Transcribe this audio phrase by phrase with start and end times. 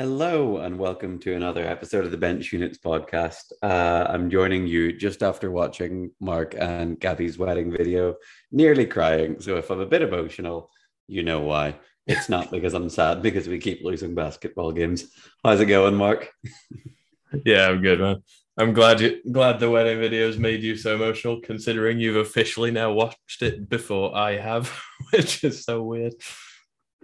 [0.00, 3.50] Hello and welcome to another episode of the Bench Units podcast.
[3.64, 8.14] Uh, I'm joining you just after watching Mark and Gabby's wedding video,
[8.52, 9.40] nearly crying.
[9.40, 10.70] So if I'm a bit emotional,
[11.08, 11.80] you know why.
[12.06, 15.06] It's not because I'm sad, because we keep losing basketball games.
[15.44, 16.30] How's it going, Mark?
[17.44, 18.22] Yeah, I'm good, man.
[18.56, 22.92] I'm glad you glad the wedding videos made you so emotional, considering you've officially now
[22.92, 24.72] watched it before I have,
[25.10, 26.14] which is so weird.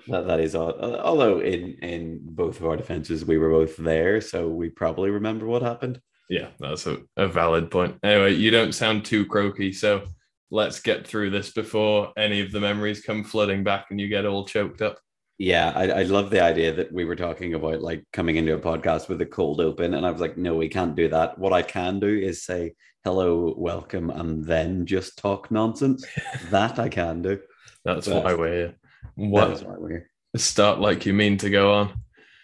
[0.08, 0.80] That, that is odd.
[0.80, 5.46] Although in in both of our defenses, we were both there, so we probably remember
[5.46, 6.00] what happened.
[6.28, 7.98] Yeah, that's a, a valid point.
[8.02, 10.04] Anyway, you don't sound too croaky, so
[10.50, 14.24] let's get through this before any of the memories come flooding back and you get
[14.26, 14.98] all choked up.
[15.36, 18.58] Yeah, I, I love the idea that we were talking about like coming into a
[18.58, 21.38] podcast with a cold open, and I was like, no, we can't do that.
[21.38, 22.74] What I can do is say
[23.04, 26.06] hello, welcome, and then just talk nonsense.
[26.50, 27.40] that I can do.
[27.84, 28.74] That's But- why we're here.
[29.14, 30.10] What is we're here.
[30.36, 32.00] start like you mean to go on?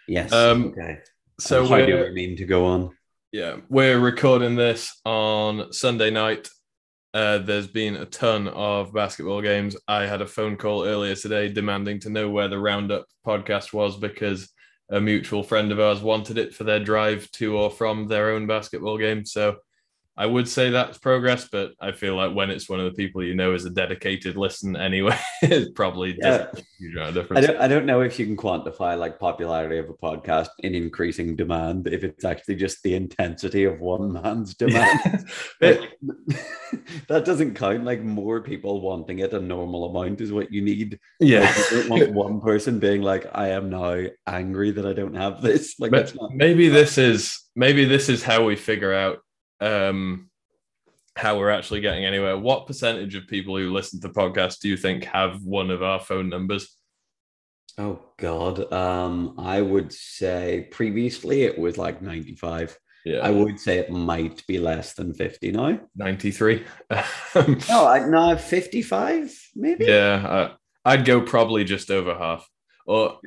[0.07, 0.33] Yes.
[0.33, 0.99] Um, okay.
[1.39, 2.91] So how do we mean to go on?
[3.33, 6.49] Yeah, we're recording this on Sunday night.
[7.15, 9.77] Uh, there's been a ton of basketball games.
[9.89, 13.97] I had a phone call earlier today demanding to know where the Roundup podcast was
[13.97, 14.49] because
[14.91, 18.47] a mutual friend of ours wanted it for their drive to or from their own
[18.47, 19.25] basketball game.
[19.25, 19.57] So
[20.21, 23.25] I would say that's progress, but I feel like when it's one of the people
[23.25, 26.29] you know is a dedicated listen anyway, it probably Yeah.
[26.31, 27.47] doesn't make a huge I difference.
[27.47, 31.37] don't, I don't know if you can quantify like popularity of a podcast in increasing
[31.37, 35.27] demand if it's actually just the intensity of one man's demand.
[35.63, 35.99] Like,
[37.09, 37.85] that doesn't count.
[37.85, 40.99] Like more people wanting it, a normal amount is what you need.
[41.19, 41.41] yeah.
[41.41, 45.15] Like, you don't want one person being like, "I am now angry that I don't
[45.15, 46.13] have this." Like not.
[46.35, 49.19] maybe this is maybe this is how we figure out
[49.61, 50.29] um
[51.17, 54.77] how we're actually getting anywhere what percentage of people who listen to podcasts do you
[54.77, 56.77] think have one of our phone numbers
[57.79, 58.71] Oh God.
[58.73, 62.77] Um, I would say previously it was like ninety-five.
[63.07, 65.79] yeah I would say it might be less than fifty now.
[65.97, 66.65] 93
[67.71, 69.85] No, I no fifty-five maybe.
[69.87, 70.51] yeah
[70.85, 72.47] I, i'd go probably just over half
[72.87, 73.19] or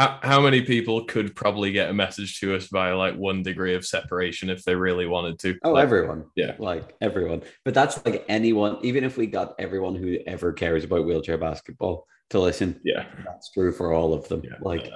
[0.00, 3.74] how, how many people could probably get a message to us via like one degree
[3.74, 6.24] of separation if they really wanted to Oh, Like, everyone.
[6.36, 6.54] yeah.
[6.58, 7.42] Like everyone.
[7.64, 12.06] But that's like anyone, even if we got everyone who ever cares about wheelchair basketball
[12.30, 14.40] to listen, yeah that's true for all of them.
[14.44, 14.88] yeah like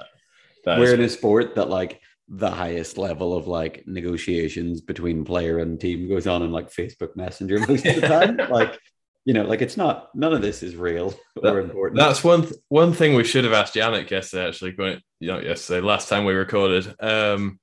[0.65, 1.99] we're is- in a sport that like
[2.29, 7.15] the highest level of like negotiations between player and team goes on in like Facebook
[7.15, 8.37] Messenger most of the time.
[8.49, 8.79] like,
[9.25, 11.13] you know, like it's not none of this is real
[11.43, 11.99] or important.
[11.99, 14.47] That's one th- one thing we should have asked Yannick yesterday.
[14.47, 17.59] Actually, going not yesterday, last time we recorded, um,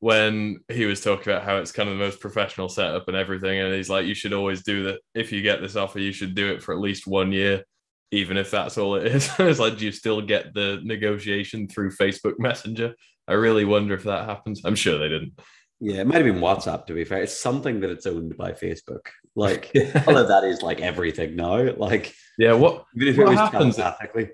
[0.00, 3.60] when he was talking about how it's kind of the most professional setup and everything,
[3.60, 5.00] and he's like, you should always do that.
[5.14, 7.62] If you get this offer, you should do it for at least one year,
[8.10, 9.30] even if that's all it is.
[9.38, 12.94] it's like, do you still get the negotiation through Facebook Messenger?
[13.28, 14.62] I really wonder if that happens.
[14.64, 15.38] I'm sure they didn't.
[15.80, 17.22] Yeah, it might have been WhatsApp to be fair.
[17.22, 19.06] It's something that it's owned by Facebook.
[19.34, 19.70] Like
[20.06, 21.72] although that is like everything now.
[21.74, 22.52] Like yeah.
[22.54, 24.30] What even if What it was happens- telepathically.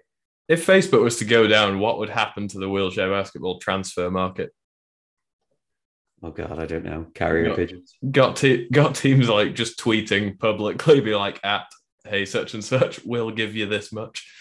[0.49, 1.81] if Facebook was to go down?
[1.81, 4.51] What would happen to the wheelchair basketball transfer market?
[6.23, 7.07] Oh god, I don't know.
[7.15, 7.57] Carrier No.
[7.57, 7.97] pigeons.
[8.11, 11.67] got te- got teams like just tweeting publicly, be like at
[12.07, 14.29] hey such and such, we'll give you this much.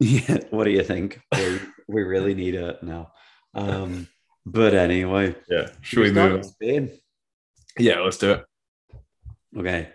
[0.00, 1.20] Yeah, what do you think?
[1.32, 3.12] We, we really need it now.
[3.54, 4.08] Um,
[4.46, 6.32] but anyway, Yeah, should we move?
[6.32, 6.90] with Spain?
[7.78, 8.44] Yeah, let's do it.
[9.56, 9.88] Okay,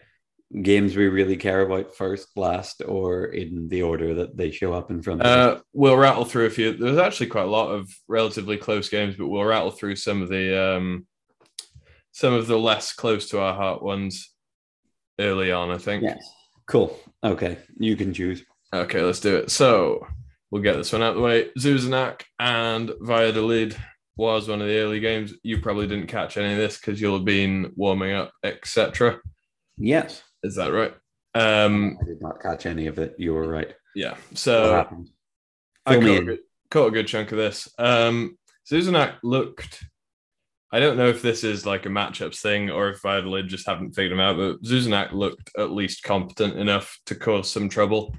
[0.62, 4.90] games we really care about first, last, or in the order that they show up
[4.90, 5.58] in front of us.
[5.58, 6.74] Uh, we'll rattle through a few.
[6.76, 10.30] There's actually quite a lot of relatively close games, but we'll rattle through some of
[10.30, 11.06] the um,
[12.12, 14.34] some of the less close to our heart ones
[15.20, 15.72] early on.
[15.72, 16.04] I think.
[16.04, 16.26] Yes.
[16.68, 16.98] Cool.
[17.24, 18.44] Okay, you can choose.
[18.74, 19.52] Okay, let's do it.
[19.52, 20.06] So
[20.52, 21.50] we'll get this one out of the way.
[21.58, 23.76] Zuzenak and Valladolid
[24.20, 25.34] was one of the early games.
[25.44, 29.20] You probably didn't catch any of this because you'll have been warming up, etc.
[29.78, 30.22] Yes.
[30.44, 30.94] Is that right?
[31.34, 33.16] Um, I did not catch any of it.
[33.18, 33.74] You were right.
[33.96, 34.16] yeah.
[34.34, 34.86] So?
[35.86, 37.74] I Fill me caught a, good, caught a good chunk of this.
[37.80, 38.38] Um,
[38.70, 39.86] Zuzenak looked.
[40.72, 43.94] I don't know if this is like a matchups thing or if Valladolid just haven't
[43.94, 48.16] figured him out, but Zuzenak looked at least competent enough to cause some trouble.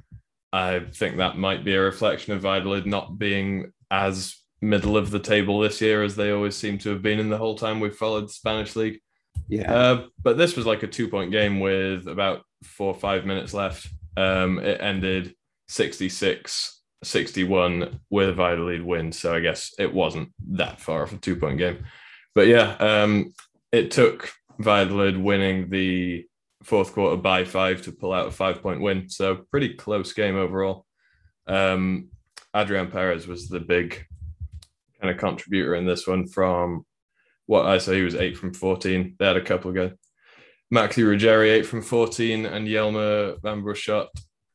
[0.50, 5.18] I think that might be a reflection of Valladolid not being as middle of the
[5.18, 7.96] table this year as they always seem to have been in the whole time we've
[7.96, 9.00] followed the Spanish league.
[9.48, 9.72] Yeah.
[9.72, 13.54] Uh, but this was like a two point game with about four or five minutes
[13.54, 13.88] left.
[14.16, 15.34] Um, it ended
[15.68, 19.12] 66 61 with a Valladolid win.
[19.12, 21.84] So I guess it wasn't that far off a two point game.
[22.34, 23.34] But yeah, um,
[23.72, 26.26] it took Valladolid winning the
[26.62, 29.08] fourth quarter by five to pull out a five point win.
[29.08, 30.86] So pretty close game overall.
[31.46, 32.08] Um,
[32.54, 34.04] Adrian Perez was the big
[35.00, 36.84] kind of contributor in this one from
[37.46, 39.16] what I say he was eight from 14.
[39.18, 39.92] They had a couple go.
[40.72, 44.06] Maxi Ruggieri, eight from 14, and Yelmer Van Bruschat,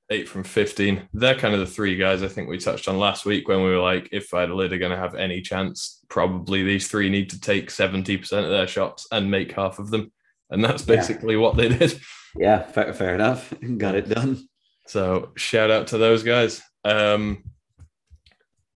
[0.10, 1.10] eight from 15.
[1.14, 3.70] They're kind of the three guys I think we touched on last week when we
[3.70, 7.40] were like, if Valladolid are going to have any chance, probably these three need to
[7.40, 10.12] take 70% of their shots and make half of them.
[10.50, 11.42] And that's basically yeah.
[11.42, 12.00] what they did.
[12.38, 13.54] Yeah, fair, fair enough.
[13.78, 14.48] Got it done.
[14.88, 16.62] So shout out to those guys.
[16.84, 17.44] Um,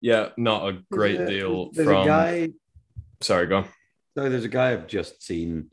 [0.07, 2.03] yeah, not a great there's deal there's from.
[2.03, 2.49] A guy,
[3.21, 3.69] Sorry, go on.
[4.17, 5.71] So there's a guy I've just seen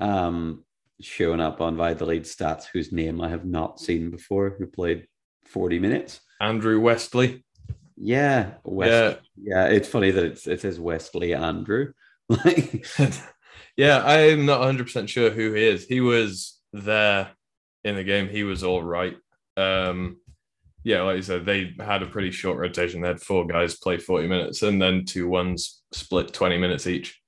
[0.00, 0.64] um,
[1.00, 5.06] showing up on Valladolid stats whose name I have not seen before, who played
[5.46, 6.20] 40 minutes.
[6.40, 7.44] Andrew Westley.
[7.96, 9.54] Yeah, West, yeah.
[9.54, 11.92] Yeah, it's funny that it's, it says Westley Andrew.
[13.76, 15.86] yeah, I'm not 100% sure who he is.
[15.86, 17.30] He was there
[17.84, 18.28] in the game.
[18.28, 19.16] He was all right.
[19.56, 20.16] Um,
[20.84, 23.00] yeah, like you said, they had a pretty short rotation.
[23.00, 27.20] They had four guys play 40 minutes and then two ones split 20 minutes each.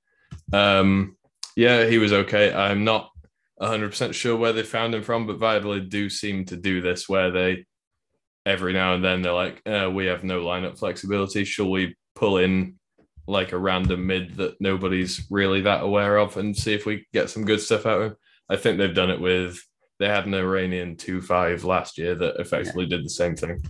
[0.53, 1.17] Um,
[1.57, 2.53] yeah, he was okay.
[2.53, 3.11] I'm not
[3.61, 7.31] 100% sure where they found him from, but Valladolid do seem to do this where
[7.31, 7.65] they
[8.47, 11.45] every now and then they're like, uh, we have no lineup flexibility.
[11.45, 12.79] Shall we pull in
[13.27, 17.31] like a random mid that nobody's really that aware of and see if we get
[17.31, 18.17] some good stuff out of him?
[18.51, 19.59] I think they've done it with
[19.99, 22.97] they had an Iranian 2 5 last year that effectively yeah.
[22.97, 23.63] did the same thing.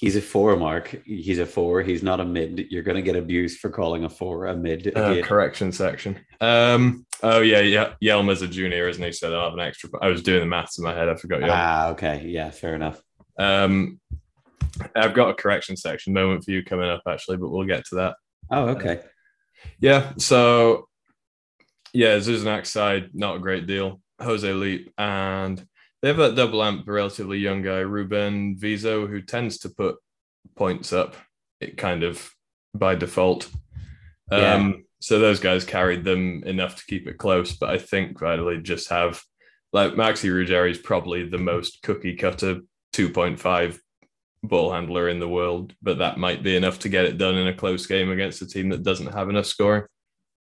[0.00, 0.98] He's a four, Mark.
[1.04, 1.82] He's a four.
[1.82, 2.68] He's not a mid.
[2.70, 4.96] You're going to get abused for calling a four a mid.
[4.96, 6.18] Uh, correction section.
[6.40, 7.60] Um, oh, yeah.
[7.60, 7.92] Yeah.
[8.02, 9.12] Yelmer's a junior, isn't he?
[9.12, 9.90] So they'll have an extra.
[10.00, 11.10] I was doing the maths in my head.
[11.10, 11.40] I forgot.
[11.40, 11.50] Yelmer.
[11.50, 12.24] Ah, okay.
[12.26, 13.02] Yeah, fair enough.
[13.38, 14.00] Um,
[14.96, 17.96] I've got a correction section moment for you coming up, actually, but we'll get to
[17.96, 18.16] that.
[18.50, 19.00] Oh, okay.
[19.00, 19.02] Uh,
[19.80, 20.12] yeah.
[20.16, 20.88] So,
[21.92, 24.00] yeah, Zuzenak side, not a great deal.
[24.18, 25.62] Jose Leap and
[26.02, 29.96] they have that double amp, relatively young guy, Ruben Vizo, who tends to put
[30.56, 31.14] points up,
[31.60, 32.30] it kind of
[32.74, 33.50] by default.
[34.30, 34.54] Yeah.
[34.54, 38.60] Um, so those guys carried them enough to keep it close, but I think Riley
[38.62, 39.22] just have
[39.72, 42.60] like Maxi Ruggieri is probably the most cookie cutter
[42.94, 43.78] 2.5
[44.42, 47.46] ball handler in the world, but that might be enough to get it done in
[47.46, 49.84] a close game against a team that doesn't have enough scoring.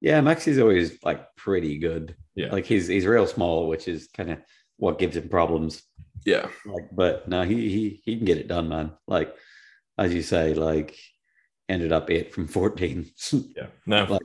[0.02, 2.16] Yeah, Maxi's always like pretty good.
[2.36, 4.40] Yeah, like he's he's real small, which is kind of
[4.78, 5.84] what gives him problems.
[6.26, 6.48] Yeah.
[6.66, 8.92] Like, but no, he he he can get it done, man.
[9.08, 9.36] Like
[9.98, 10.98] as you say, like
[11.70, 13.12] ended up eight from fourteen.
[13.32, 13.68] yeah.
[13.86, 14.06] No.
[14.06, 14.22] like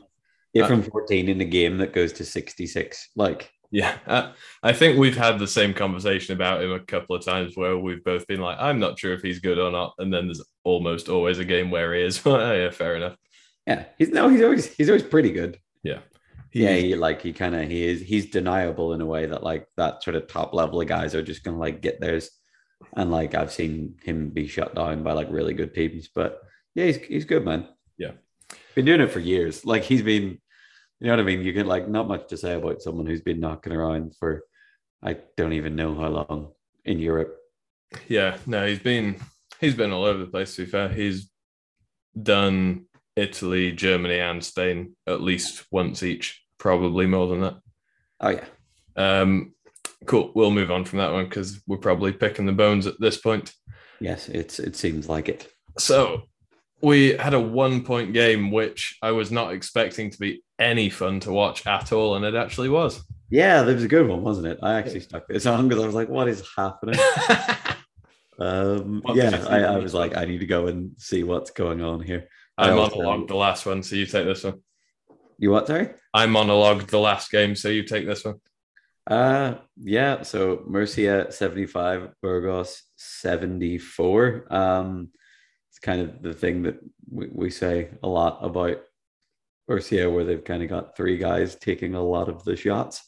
[0.54, 3.10] eight uh, from fourteen in a game that goes to sixty six.
[3.16, 3.50] Like.
[3.74, 4.32] Yeah, uh,
[4.62, 8.04] I think we've had the same conversation about him a couple of times where we've
[8.04, 11.08] both been like, "I'm not sure if he's good or not," and then there's almost
[11.08, 12.20] always a game where he is.
[12.26, 13.16] yeah, fair enough.
[13.66, 15.58] Yeah, he's no, he's always he's always pretty good.
[16.52, 19.42] Yeah, yeah, he, like he kind of he is he's deniable in a way that
[19.42, 22.30] like that sort of top level of guys are just gonna like get theirs,
[22.94, 26.08] and like I've seen him be shut down by like really good teams.
[26.14, 26.40] But
[26.74, 27.68] yeah, he's he's good, man.
[27.96, 28.12] Yeah,
[28.74, 29.64] been doing it for years.
[29.64, 30.24] Like he's been,
[31.00, 31.42] you know what I mean.
[31.42, 34.42] You get like not much to say about someone who's been knocking around for
[35.02, 36.52] I don't even know how long
[36.84, 37.34] in Europe.
[38.08, 39.16] Yeah, no, he's been
[39.58, 40.54] he's been all over the place.
[40.56, 41.30] To be fair, he's
[42.20, 42.84] done
[43.16, 47.56] Italy, Germany, and Spain at least once each probably more than that.
[48.20, 48.44] Oh yeah.
[48.94, 49.52] Um,
[50.06, 50.30] cool.
[50.32, 53.52] We'll move on from that one because we're probably picking the bones at this point.
[53.98, 55.52] Yes, it's it seems like it.
[55.76, 56.22] So
[56.80, 61.18] we had a one point game, which I was not expecting to be any fun
[61.20, 63.02] to watch at all, and it actually was.
[63.28, 64.60] Yeah, that was a good one, wasn't it?
[64.62, 67.00] I actually stuck this on because I was like, "What is happening?"
[68.38, 72.02] um, yeah, I, I, was like, "I need to go and see what's going on
[72.02, 74.60] here." I monologued the last one, so you take this one.
[75.42, 75.66] You what?
[75.66, 78.36] Sorry, I monologued the last game, so you take this one.
[79.08, 80.22] Uh yeah.
[80.22, 84.46] So Murcia seventy five, Burgos seventy four.
[84.54, 85.08] Um,
[85.68, 86.78] it's kind of the thing that
[87.10, 88.82] we, we say a lot about
[89.66, 93.02] Murcia, where they've kind of got three guys taking a lot of the shots.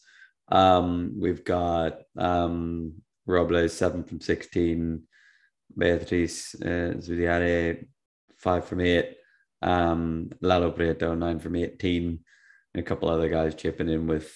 [0.48, 2.94] Um, we've got um
[3.26, 5.04] Robles seven from sixteen,
[5.78, 7.86] Beatriz uh, Zudiare
[8.38, 9.18] five from eight
[9.64, 12.20] um, Lalo Prieto, nine from 18,
[12.74, 14.32] and a couple other guys chipping in with,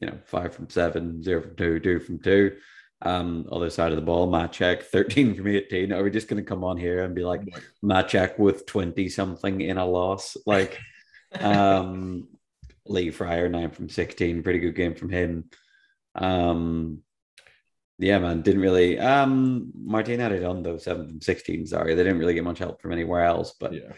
[0.00, 2.56] you know, five from seven, zero from two, two from two.
[3.00, 5.92] Um, other side of the ball, Maciek, 13 from 18.
[5.92, 7.42] Are we just going to come on here and be like
[7.82, 10.36] Maciek with 20 something in a loss?
[10.46, 10.78] Like,
[11.40, 12.28] um,
[12.86, 15.48] Lee Fryer, nine from 16, pretty good game from him.
[16.14, 17.02] Um,
[17.98, 18.98] yeah, man, didn't really.
[18.98, 21.66] Um, Martin Arredondo, seven from 16.
[21.66, 23.92] Sorry, they didn't really get much help from anywhere else, but yeah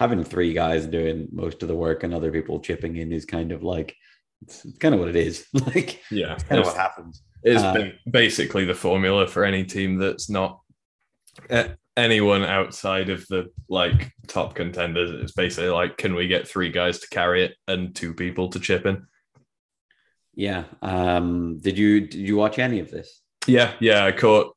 [0.00, 3.52] having three guys doing most of the work and other people chipping in is kind
[3.52, 3.94] of like
[4.40, 5.46] it's, it's kind of what it is.
[5.52, 7.22] like yeah, it's kind of what happens.
[7.42, 10.60] It's uh, basically the formula for any team that's not.
[11.48, 15.10] Uh, anyone outside of the like top contenders.
[15.22, 18.60] It's basically like, can we get three guys to carry it and two people to
[18.60, 19.06] chip in?
[20.34, 20.64] Yeah.
[20.80, 23.20] Um, did you did you watch any of this?
[23.46, 24.04] Yeah, yeah.
[24.04, 24.56] I caught.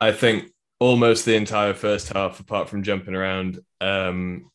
[0.00, 4.50] I think almost the entire first half, apart from jumping around, um,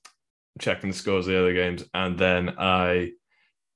[0.60, 3.12] checking the scores of the other games, and then I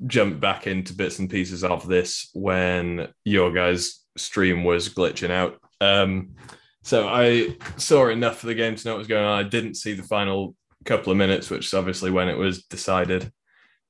[0.05, 5.59] jumped back into bits and pieces of this when your guys' stream was glitching out.
[5.81, 6.35] Um,
[6.83, 9.39] so I saw enough of the game to know what was going on.
[9.39, 13.31] I didn't see the final couple of minutes, which is obviously when it was decided.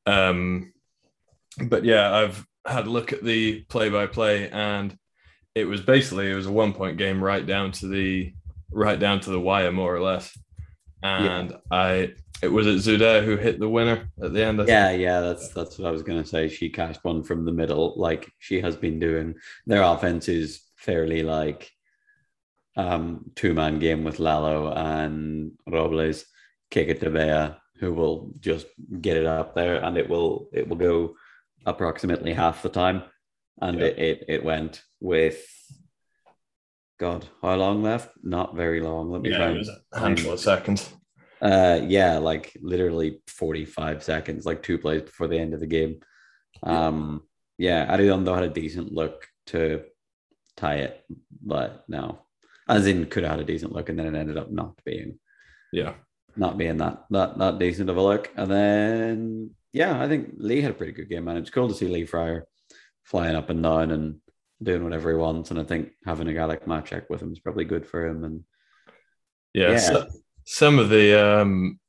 [0.06, 0.72] Um,
[1.62, 4.96] but yeah, I've had a look at the play-by-play, and
[5.56, 8.34] it was basically it was a one-point game right down to the
[8.76, 10.38] right down to the wire, more or less.
[11.02, 11.58] And yeah.
[11.72, 14.62] I it was it Zudair who hit the winner at the end.
[14.62, 15.02] I yeah, think.
[15.02, 16.50] yeah, that's that's what I was gonna say.
[16.50, 19.36] She cashed one from the middle, like she has been doing.
[19.66, 21.72] Their offense is fairly like
[22.76, 26.26] um two man game with Lalo and Robles,
[26.70, 28.68] kick it to Bea, who will just
[29.00, 31.16] get it up there, and it will it will go
[31.66, 33.04] approximately half the time,
[33.62, 33.86] and yeah.
[33.86, 35.42] it, it it went with
[36.98, 38.12] God, how long left?
[38.24, 39.12] Not very long.
[39.12, 40.90] Let me yeah, find a handful of seconds.
[41.42, 46.00] Uh, yeah, like literally 45 seconds, like two plays before the end of the game.
[46.64, 47.24] Um,
[47.58, 49.84] yeah, Arredondo had a decent look to
[50.56, 51.04] tie it,
[51.44, 52.20] but no,
[52.68, 55.20] as in could have had a decent look, and then it ended up not being,
[55.72, 55.94] yeah,
[56.36, 58.32] not being that that that decent of a look.
[58.36, 61.38] And then yeah, I think Lee had a pretty good game, man.
[61.38, 62.48] It's cool to see Lee Fryer
[63.04, 64.22] flying up and down and
[64.62, 65.52] doing whatever he wants.
[65.52, 68.24] And I think having a guy like Maciek with him is probably good for him.
[68.24, 68.44] And
[69.54, 69.78] yeah, yeah.
[69.78, 70.08] So,
[70.46, 71.80] some of the um,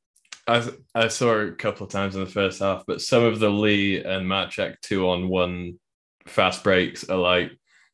[0.47, 3.49] I I saw a couple of times in the first half, but some of the
[3.49, 5.79] Lee and Maciek two on one
[6.25, 7.51] fast breaks are like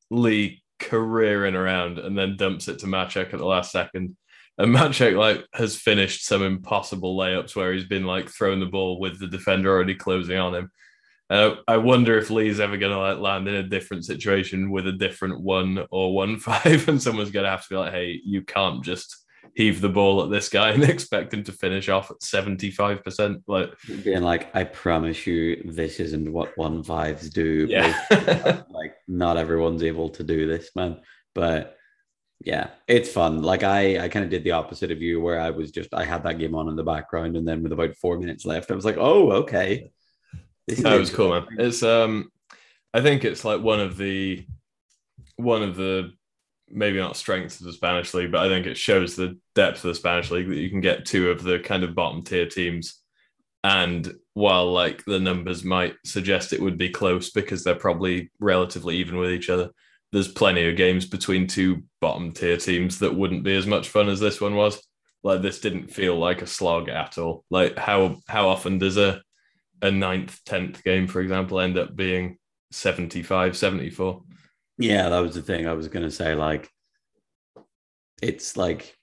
[0.09, 4.15] Lee careering around and then dumps it to Maciek at the last second.
[4.57, 8.99] And Maciek like has finished some impossible layups where he's been like throwing the ball
[8.99, 10.71] with the defender already closing on him.
[11.33, 14.85] Uh, I wonder if Lee's ever going to like land in a different situation with
[14.85, 18.21] a different one or one five, and someone's going to have to be like, "Hey,
[18.23, 19.23] you can't just
[19.55, 23.43] heave the ball at this guy and expect him to finish off at 75%.
[23.47, 23.73] Like
[24.03, 27.67] being like, I promise you this isn't what one fives do.
[27.73, 28.61] Yeah.
[28.69, 31.01] like not everyone's able to do this, man.
[31.33, 31.77] But
[32.39, 33.41] yeah, it's fun.
[33.41, 36.05] Like I I kind of did the opposite of you where I was just I
[36.05, 38.75] had that game on in the background and then with about four minutes left, I
[38.75, 39.91] was like, oh, okay.
[40.67, 41.47] That was cool, man.
[41.57, 42.31] It's um
[42.93, 44.45] I think it's like one of the
[45.35, 46.13] one of the
[46.69, 49.89] maybe not strengths of the Spanish league, but I think it shows the depth of
[49.89, 52.99] the Spanish league that you can get two of the kind of bottom tier teams.
[53.63, 58.97] And while like the numbers might suggest it would be close because they're probably relatively
[58.97, 59.69] even with each other,
[60.11, 64.09] there's plenty of games between two bottom tier teams that wouldn't be as much fun
[64.09, 64.81] as this one was.
[65.23, 67.45] Like this didn't feel like a slog at all.
[67.49, 69.21] Like how how often does a
[69.83, 72.37] a ninth, tenth game, for example, end up being
[72.71, 74.23] 75, 74?
[74.79, 76.33] Yeah, that was the thing I was going to say.
[76.33, 76.69] Like,
[78.21, 78.95] it's like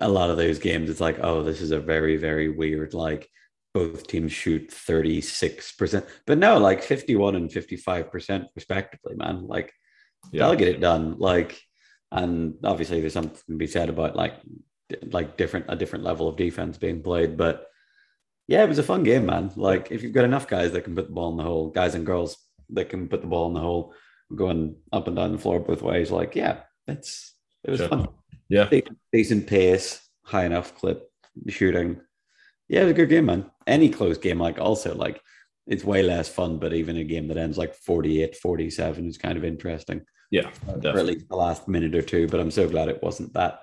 [0.00, 3.28] a lot of those games, it's like, oh, this is a very, very weird, like,
[3.74, 6.06] both teams shoot 36%.
[6.26, 9.46] But no, like 51 and 55% respectively, man.
[9.46, 9.70] Like,
[10.32, 10.46] yeah.
[10.46, 11.18] they'll get it done.
[11.18, 11.60] Like,
[12.10, 14.40] and obviously there's something to be said about like,
[15.12, 17.36] like different, a different level of defense being played.
[17.36, 17.66] But
[18.48, 19.50] yeah, it was a fun game, man.
[19.56, 21.94] Like, if you've got enough guys that can put the ball in the hole, guys
[21.94, 22.36] and girls
[22.70, 23.94] that can put the ball in the hole,
[24.34, 26.10] going up and down the floor both ways.
[26.10, 27.34] Like, yeah, it's
[27.64, 27.88] it was sure.
[27.88, 28.08] fun.
[28.48, 28.70] Yeah,
[29.12, 31.10] decent pace, high enough clip
[31.48, 32.00] shooting.
[32.68, 33.50] Yeah, it was a good game, man.
[33.66, 35.20] Any close game, like also like
[35.66, 39.36] it's way less fun, but even a game that ends like 48, 47 is kind
[39.36, 40.02] of interesting.
[40.30, 42.28] Yeah, uh, for at least the last minute or two.
[42.28, 43.62] But I'm so glad it wasn't that.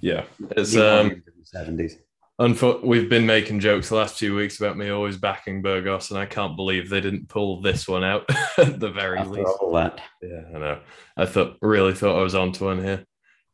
[0.00, 1.22] Yeah, it's um
[1.54, 1.94] 70s.
[2.40, 6.18] Unfo- we've been making jokes the last few weeks about me always backing Burgos, and
[6.18, 9.52] I can't believe they didn't pull this one out at the very After least.
[9.60, 10.00] All that.
[10.20, 10.80] Yeah, I know.
[11.16, 13.04] I thought really thought I was onto one here.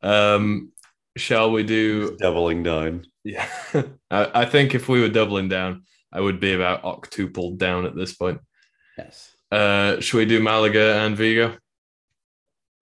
[0.02, 0.72] Um,
[1.14, 3.04] shall we do doubling down?
[3.22, 3.46] Yeah,
[4.10, 7.94] I, I, think if we were doubling down, I would be about octupled down at
[7.94, 8.40] this point.
[8.96, 9.30] Yes.
[9.52, 11.58] Uh, should we do Malaga and Vigo?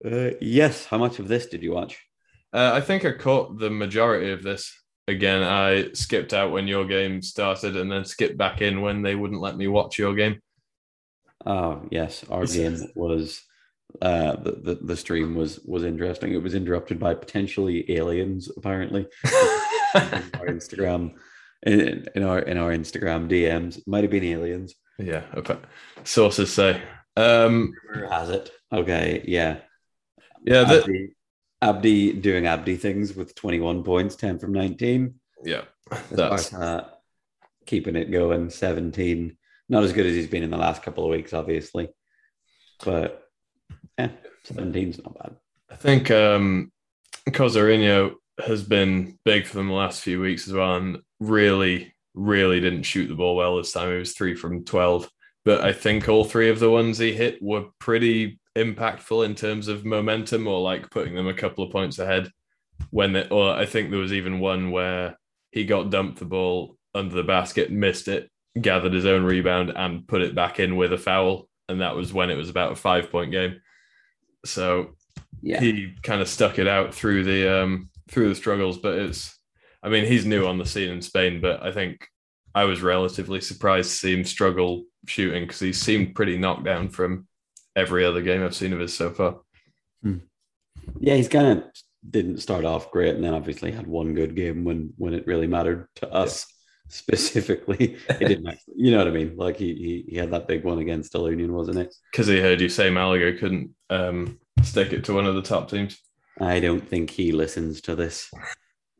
[0.05, 0.87] Uh, yes.
[0.87, 2.01] How much of this did you watch?
[2.53, 4.73] Uh, I think I caught the majority of this
[5.09, 9.15] again, I skipped out when your game started and then skipped back in when they
[9.15, 10.41] wouldn't let me watch your game.
[11.45, 13.43] Oh yes, our game was
[14.03, 16.35] uh the, the, the stream was was interesting.
[16.35, 19.07] It was interrupted by potentially aliens, apparently.
[19.95, 21.15] our Instagram
[21.63, 23.81] in, in our in our Instagram DMs.
[23.87, 24.75] Might have been aliens.
[24.99, 25.59] Yeah, okay.
[26.05, 26.83] Sources say.
[27.17, 27.73] Um
[28.11, 28.51] has it.
[28.73, 29.59] Okay, yeah.
[30.45, 31.09] Yeah, the,
[31.61, 35.15] Abdi doing Abdi things with 21 points, 10 from 19.
[35.45, 35.63] Yeah,
[36.11, 36.89] that's uh,
[37.67, 38.51] keeping it going.
[38.51, 39.37] 17,
[39.69, 41.89] not as good as he's been in the last couple of weeks, obviously,
[42.85, 43.23] but
[43.99, 44.11] yeah,
[44.47, 45.37] 17's not bad.
[45.71, 46.73] I think um,
[47.29, 52.61] Cosarino has been big for them the last few weeks as well, and really, really
[52.61, 53.91] didn't shoot the ball well this time.
[53.91, 55.09] It was three from 12.
[55.45, 59.69] But I think all three of the ones he hit were pretty impactful in terms
[59.69, 62.31] of momentum or like putting them a couple of points ahead
[62.91, 65.19] when they, or I think there was even one where
[65.51, 70.07] he got dumped the ball under the basket, missed it, gathered his own rebound and
[70.07, 71.49] put it back in with a foul.
[71.69, 73.61] And that was when it was about a five point game.
[74.45, 74.97] So
[75.43, 75.61] yeah.
[75.61, 78.79] he kind of stuck it out through the um through the struggles.
[78.79, 79.39] But it's
[79.83, 82.07] I mean, he's new on the scene in Spain, but I think
[82.55, 86.89] I was relatively surprised to see him struggle shooting because he seemed pretty knocked down
[86.89, 87.28] from
[87.77, 89.41] every other game I've seen of his so far.
[90.03, 90.19] Hmm.
[91.01, 91.65] Yeah, he's kind of
[92.09, 95.47] didn't start off great, and then obviously had one good game when when it really
[95.47, 96.55] mattered to us yeah.
[96.89, 97.97] specifically.
[98.09, 99.37] It didn't, actually, you know what I mean?
[99.37, 101.95] Like he, he he had that big one against Ilunion, wasn't it?
[102.11, 105.71] Because he heard you say Malaga couldn't um, stick it to one of the top
[105.71, 106.01] teams.
[106.41, 108.31] I don't think he listens to this.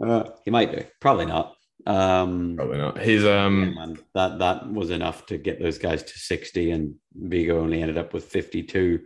[0.05, 1.55] Uh, he might do, probably not.
[1.89, 3.01] Um, Probably not.
[3.01, 7.61] He's um yeah, that that was enough to get those guys to 60, and Vigo
[7.61, 9.01] only ended up with 52.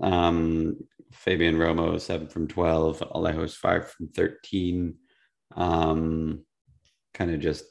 [0.00, 0.76] Um,
[1.12, 4.96] Fabian Romo seven from 12, Alejos five from 13.
[5.54, 6.44] Um,
[7.14, 7.64] kind of just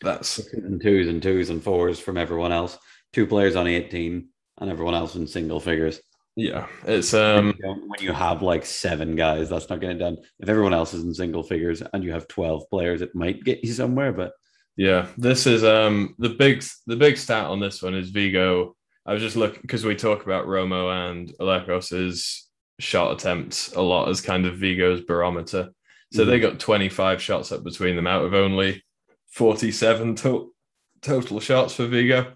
[0.00, 2.78] that's and twos and twos and fours from everyone else.
[3.12, 4.28] Two players on 18,
[4.62, 6.00] and everyone else in single figures.
[6.38, 10.18] Yeah, it's um when you have like seven guys, that's not getting done.
[10.38, 13.64] If everyone else is in single figures and you have twelve players, it might get
[13.64, 14.12] you somewhere.
[14.12, 14.34] But
[14.76, 18.76] yeah, this is um the big the big stat on this one is Vigo.
[19.04, 24.08] I was just looking because we talk about Romo and Alejos's shot attempts a lot
[24.08, 25.70] as kind of Vigo's barometer.
[26.12, 26.30] So mm-hmm.
[26.30, 28.84] they got 25 shots up between them out of only
[29.32, 30.54] 47 to-
[31.02, 32.32] total shots for Vigo.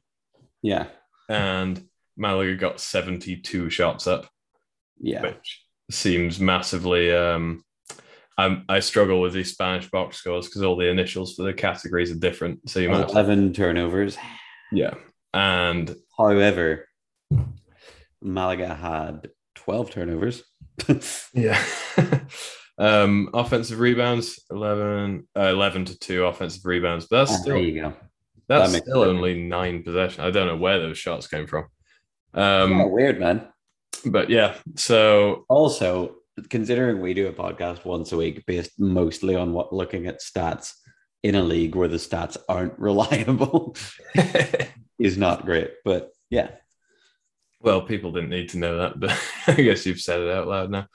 [0.61, 0.87] Yeah.
[1.29, 4.29] And Malaga got 72 shots up.
[4.99, 5.23] Yeah.
[5.23, 7.15] Which seems massively.
[7.15, 7.65] Um,
[8.39, 12.11] I'm, I struggle with these Spanish box scores because all the initials for the categories
[12.11, 12.69] are different.
[12.69, 14.17] So you might 11 turnovers.
[14.71, 14.95] Yeah.
[15.35, 16.89] And however,
[18.21, 20.43] Malaga had 12 turnovers.
[21.35, 21.63] yeah.
[22.79, 27.07] um, offensive rebounds 11, uh, 11 to 2 offensive rebounds.
[27.07, 27.95] But that's oh, still, there you go.
[28.49, 30.21] That's that still only nine possessions.
[30.21, 31.67] I don't know where those shots came from.
[32.35, 33.49] Um, oh, weird, man.
[34.05, 36.17] But yeah, so also
[36.49, 40.73] considering we do a podcast once a week based mostly on what looking at stats
[41.23, 43.77] in a league where the stats aren't reliable
[44.99, 45.73] is not great.
[45.85, 46.51] But yeah.
[47.61, 49.17] Well, people didn't need to know that, but
[49.47, 50.87] I guess you've said it out loud now.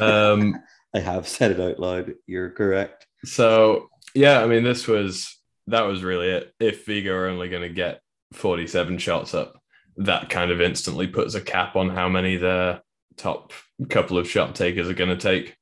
[0.00, 0.62] Um,
[0.94, 2.14] I have said it out loud.
[2.26, 3.06] You're correct.
[3.24, 6.52] So yeah, I mean, this was that was really it.
[6.60, 8.00] If Vigo are only going to get
[8.34, 9.59] 47 shots up,
[10.00, 12.80] that kind of instantly puts a cap on how many the
[13.16, 13.52] top
[13.90, 15.56] couple of shot takers are going to take.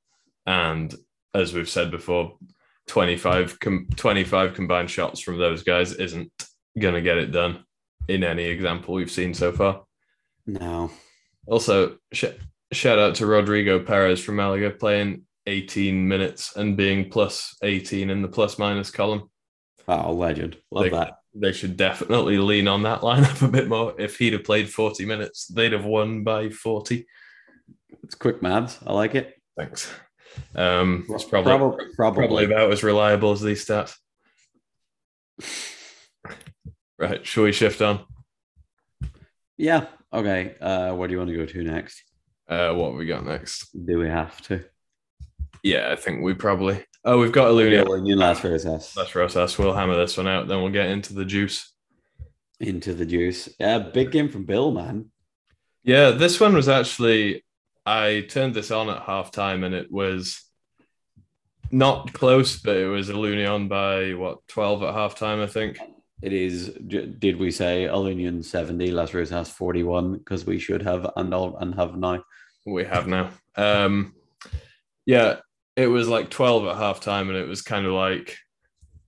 [0.47, 0.95] And
[1.35, 2.39] as we've said before,
[2.87, 6.31] 25, com- 25 combined shots from those guys isn't
[6.79, 7.65] going to get it done
[8.07, 9.83] in any example we've seen so far.
[10.47, 10.91] No.
[11.47, 12.27] Also, sh-
[12.71, 18.23] shout out to Rodrigo Perez from Malaga playing 18 minutes and being plus 18 in
[18.23, 19.29] the plus minus column.
[19.89, 20.59] Oh, legend.
[20.71, 23.95] Love they, that they should definitely lean on that lineup a bit more.
[23.99, 27.07] If he'd have played 40 minutes, they'd have won by 40.
[28.03, 28.79] It's quick maths.
[28.87, 29.35] I like it.
[29.57, 29.91] Thanks.
[30.55, 32.27] Um, it's probably, probably, probably.
[32.27, 33.97] probably about as reliable as these stats.
[36.99, 37.27] right.
[37.27, 38.05] Shall we shift on?
[39.57, 39.87] Yeah.
[40.13, 40.55] Okay.
[40.61, 42.03] Uh, where do you want to go to next?
[42.49, 43.69] Uh, what have we got next?
[43.87, 44.65] Do we have to?
[45.63, 46.85] Yeah, I think we probably.
[47.09, 47.87] Oh, we've got Ilunion.
[47.87, 48.95] Ilunion Las Rosas.
[48.95, 49.59] Las Rosas.
[49.59, 51.73] We'll hammer this one out, then we'll get into the juice.
[52.61, 53.49] Into the juice.
[53.59, 55.11] Yeah, big game from Bill, man.
[55.83, 57.47] Yeah, this one was actually.
[57.87, 60.43] I turned this on at halftime, and it was
[61.71, 65.79] not close, but it was Ilunion by what twelve at halftime, I think.
[66.21, 66.69] It is.
[66.69, 70.19] Did we say Ilunion seventy, Las Rosas forty one?
[70.19, 72.23] Because we should have and all and have now.
[72.67, 73.31] We have now.
[73.57, 74.15] Um,
[75.07, 75.37] yeah,
[75.79, 78.37] it was like 12 at halftime and it was kind of like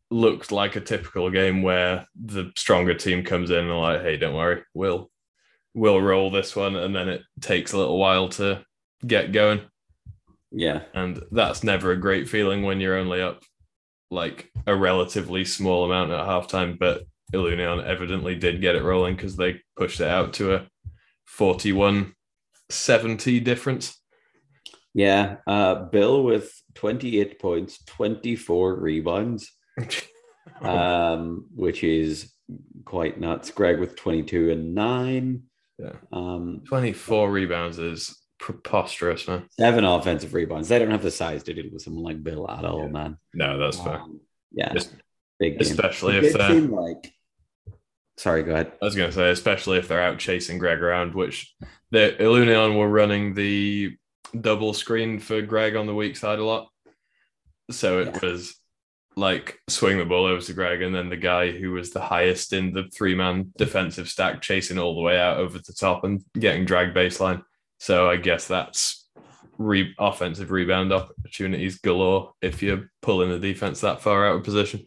[0.08, 4.34] looked like a typical game where the stronger team comes in and like hey don't
[4.34, 5.10] worry we'll
[5.74, 8.64] we'll roll this one and then it takes a little while to
[9.06, 9.60] get going.
[10.52, 10.82] Yeah.
[10.94, 13.42] And that's never a great feeling when you're only up
[14.10, 19.36] like a relatively small amount at halftime but Ilunion evidently did get it rolling because
[19.36, 20.66] they pushed it out to a
[21.26, 22.14] 41
[22.68, 24.00] 70 difference.
[24.94, 29.50] Yeah, uh, Bill with 28 points, 24 rebounds,
[30.62, 32.32] um, which is
[32.84, 33.50] quite nuts.
[33.50, 35.42] Greg with 22 and nine.
[35.78, 35.92] Yeah.
[36.12, 39.46] Um, 24 rebounds is preposterous, man.
[39.58, 40.68] seven offensive rebounds.
[40.68, 42.88] They don't have the size to deal with someone like Bill at all, Yeah.
[42.88, 43.18] man.
[43.34, 43.98] No, that's fair.
[44.00, 44.20] Um,
[44.52, 44.94] yeah, Es-
[45.38, 47.12] big especially It if they're- seem like.
[48.16, 48.72] Sorry, go ahead.
[48.82, 51.54] I was going to say, especially if they're out chasing Greg around, which
[51.90, 53.96] the Ilunion were running the
[54.38, 56.68] double screen for Greg on the weak side a lot.
[57.70, 58.30] So it Yeah.
[58.30, 58.56] was
[59.16, 62.52] like swing the ball over to Greg, and then the guy who was the highest
[62.52, 66.22] in the three man defensive stack chasing all the way out over the top and
[66.38, 67.42] getting dragged baseline.
[67.78, 69.08] So I guess that's
[69.58, 74.86] re- offensive rebound opportunities galore if you're pulling the defense that far out of position.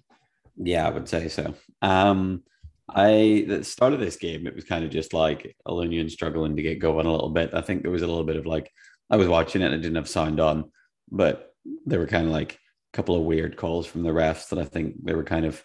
[0.57, 1.53] Yeah, I would say so.
[1.81, 2.43] Um,
[2.89, 6.55] I at the start of this game, it was kind of just like Ilunion struggling
[6.55, 7.53] to get going a little bit.
[7.53, 8.71] I think there was a little bit of like
[9.13, 10.71] I was watching it and I didn't have sound on,
[11.11, 11.53] but
[11.85, 14.65] there were kind of like a couple of weird calls from the refs that I
[14.65, 15.63] think they were kind of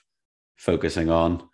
[0.58, 1.48] focusing on.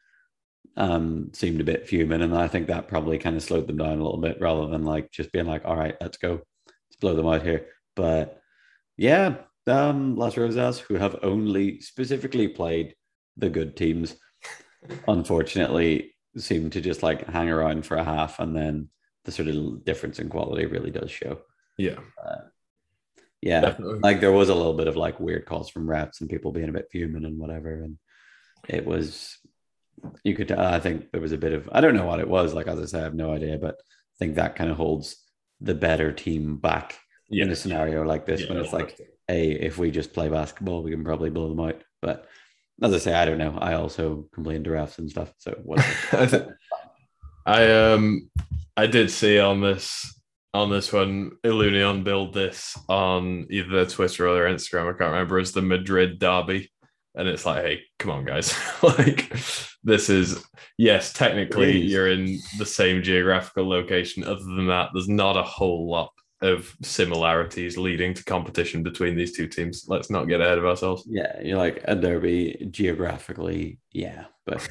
[0.76, 4.00] Um, seemed a bit fuming, and I think that probably kind of slowed them down
[4.00, 7.14] a little bit rather than like just being like, all right, let's go, let's blow
[7.14, 7.66] them out here.
[7.94, 8.40] But
[8.96, 9.36] yeah,
[9.68, 12.96] um, Las Rosas, who have only specifically played
[13.36, 14.16] the good teams,
[15.06, 18.88] unfortunately, seem to just like hang around for a half, and then
[19.26, 21.38] the sort of difference in quality really does show.
[21.76, 21.98] Yeah,
[23.42, 24.00] Yeah, definitely.
[24.00, 26.68] like there was a little bit of like weird calls from reps and people being
[26.68, 27.98] a bit fuming and whatever, and
[28.68, 29.36] it was
[30.22, 30.50] you could.
[30.52, 32.54] I think there was a bit of I don't know what it was.
[32.54, 35.16] Like as I say, I have no idea, but I think that kind of holds
[35.60, 36.98] the better team back
[37.30, 40.90] in a scenario like this when it's like hey, if we just play basketball, we
[40.90, 41.82] can probably blow them out.
[42.02, 42.26] But
[42.82, 43.56] as I say, I don't know.
[43.58, 45.32] I also complain to refs and stuff.
[45.38, 45.78] So what?
[47.46, 48.30] I um
[48.76, 50.18] I did see on this
[50.54, 54.94] on this one Ilunion build this on either their Twitter or their Instagram.
[54.94, 56.70] I can't remember as the Madrid derby,
[57.16, 58.54] and it's like, hey, come on, guys!
[58.82, 59.36] like
[59.82, 60.44] this is
[60.78, 64.24] yes, technically you're in the same geographical location.
[64.24, 69.36] Other than that, there's not a whole lot of similarities leading to competition between these
[69.36, 69.86] two teams.
[69.88, 71.04] Let's not get ahead of ourselves.
[71.08, 74.68] yeah, you're like a derby geographically, yeah, but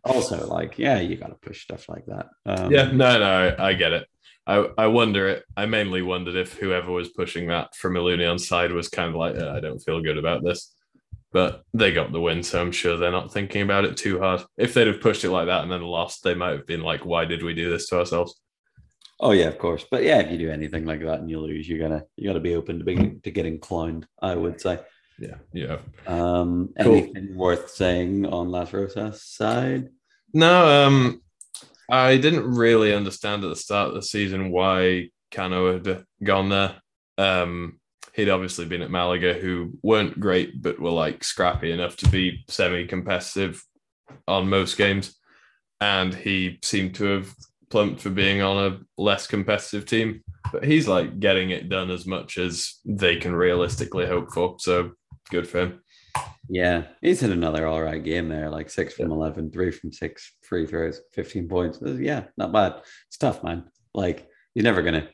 [0.04, 2.26] also like yeah, you got to push stuff like that.
[2.44, 4.08] Um, no, no, I get it.
[4.46, 5.44] I, I wonder it.
[5.56, 9.36] I mainly wondered if whoever was pushing that from Ilunion's side was kind of like,
[9.36, 10.72] "Uh, I don't feel good about this.
[11.32, 14.42] But they got the win, so I'm sure they're not thinking about it too hard.
[14.56, 17.04] If they'd have pushed it like that and then lost, they might have been like,
[17.04, 18.40] why did we do this to ourselves?
[19.18, 19.84] Oh yeah, of course.
[19.90, 22.40] But yeah, if you do anything like that and you lose, you're gonna you gotta
[22.40, 24.04] be open to being to getting clowned.
[24.22, 24.78] I would say.
[25.18, 25.78] Yeah, yeah.
[26.06, 26.96] Um, Cool.
[26.96, 29.88] anything worth saying on Las Rosas side?
[30.34, 31.22] No, um,
[31.88, 36.76] I didn't really understand at the start of the season why Cano had gone there.
[37.18, 37.80] Um,
[38.14, 42.44] he'd obviously been at Malaga, who weren't great, but were like scrappy enough to be
[42.48, 43.62] semi-competitive
[44.26, 45.16] on most games,
[45.80, 47.34] and he seemed to have
[47.70, 50.22] plumped for being on a less competitive team.
[50.52, 54.56] But he's like getting it done as much as they can realistically hope for.
[54.60, 54.92] So
[55.30, 55.82] good for him.
[56.48, 60.32] Yeah, he's in another all right game there, like six from 11, three from six
[60.42, 61.80] free throws, 15 points.
[61.82, 62.82] Uh, Yeah, not bad.
[63.08, 63.64] It's tough, man.
[63.94, 65.08] Like, he's never going to,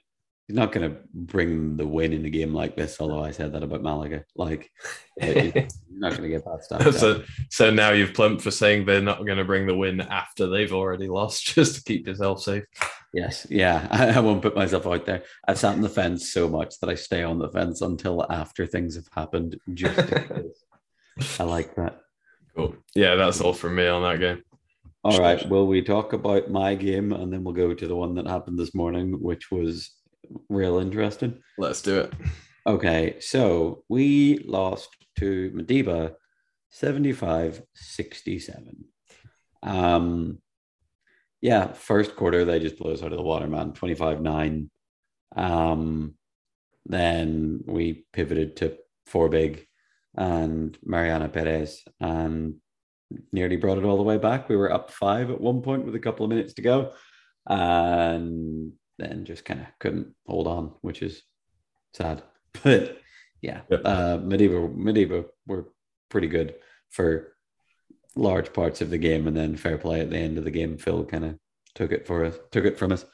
[0.46, 3.52] he's not going to bring the win in a game like this, although I said
[3.52, 4.24] that about Malaga.
[4.36, 4.70] Like,
[5.22, 5.52] you're
[5.90, 6.94] not going to get that stuff.
[6.96, 10.46] so, so now you've plumped for saying they're not going to bring the win after
[10.46, 12.64] they've already lost, just to keep yourself safe.
[13.14, 15.22] Yes, yeah, I, I won't put myself out there.
[15.46, 18.66] I've sat on the fence so much that I stay on the fence until after
[18.66, 19.58] things have happened.
[19.72, 19.98] Just.
[21.38, 22.00] I like that.
[22.56, 22.76] Cool.
[22.94, 24.42] Yeah, that's all from me on that game.
[25.04, 25.48] All right.
[25.48, 28.58] Will we talk about my game and then we'll go to the one that happened
[28.58, 29.90] this morning, which was
[30.48, 31.42] real interesting?
[31.58, 32.12] Let's do it.
[32.66, 33.16] Okay.
[33.20, 36.14] So we lost to Mideba
[36.70, 38.84] 75 67.
[39.64, 40.38] Um,
[41.40, 43.72] yeah, first quarter, they just blew us out of the water, man.
[43.72, 44.70] 25 9.
[45.34, 46.14] Um,
[46.86, 49.66] then we pivoted to four big
[50.16, 52.56] and Mariana Perez and
[53.32, 54.48] nearly brought it all the way back.
[54.48, 56.92] We were up five at one point with a couple of minutes to go,
[57.46, 61.22] and then just kind of couldn't hold on, which is
[61.94, 62.22] sad.
[62.62, 62.98] But
[63.40, 63.80] yeah, Yep.
[63.84, 65.68] uh, Mideba Mideba were
[66.10, 66.54] pretty good
[66.90, 67.34] for
[68.14, 70.76] large parts of the game, and then fair play at the end of the game.
[70.76, 71.38] Phil kind of
[71.74, 73.06] took it for us, took it from us,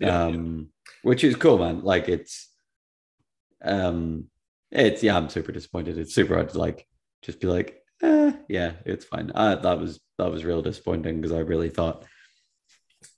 [0.00, 0.68] Yeah, um,
[1.02, 1.80] which is cool, man.
[1.82, 2.50] Like it's,
[3.64, 4.26] um,
[4.72, 5.98] it's yeah, I'm super disappointed.
[5.98, 6.86] It's super hard to like
[7.22, 9.30] just be like, eh, yeah, it's fine.
[9.34, 12.04] Uh, that was that was real disappointing because I really thought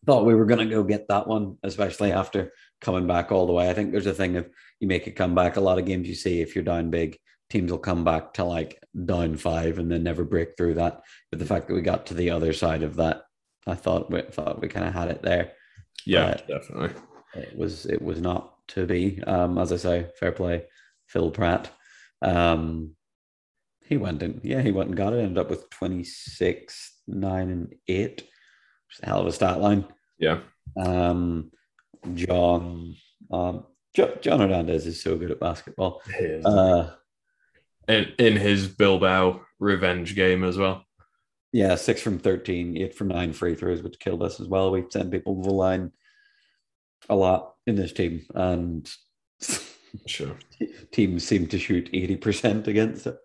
[0.05, 3.71] thought we were gonna go get that one, especially after coming back all the way.
[3.71, 4.49] I think there's a thing of
[4.81, 5.57] you make a comeback.
[5.57, 7.17] A lot of games you see if you're down big,
[7.51, 11.03] teams will come back to like down five and then never break through that.
[11.31, 13.23] But the fact that we got to the other side of that,
[13.67, 15.53] I thought we thought we kind of had it there.
[16.05, 17.01] Yeah, definitely.
[17.35, 19.23] it was it was not to be.
[19.23, 20.65] Um, as I say, fair play,
[21.09, 21.71] Phil Pratt.
[22.23, 22.97] Um,
[23.87, 25.19] he went in, yeah, he went and got it.
[25.21, 28.23] Ended up with twenty six, nine, and eight.
[28.23, 29.85] Which is a hell of a stat line.
[30.19, 30.41] Yeah.
[30.77, 31.51] Um,
[32.15, 32.95] John,
[33.31, 33.65] um,
[33.95, 36.03] jo- John Hernandez is so good at basketball.
[36.45, 36.91] Uh,
[37.89, 40.85] in, in his Bilbao revenge game as well.
[41.53, 44.71] yeah, six from 13, eight from nine free throws, which killed us as well.
[44.71, 45.93] We send people to the line
[47.09, 48.91] a lot in this team, and
[50.07, 50.37] Sure.
[50.93, 53.17] teams seem to shoot 80% against it.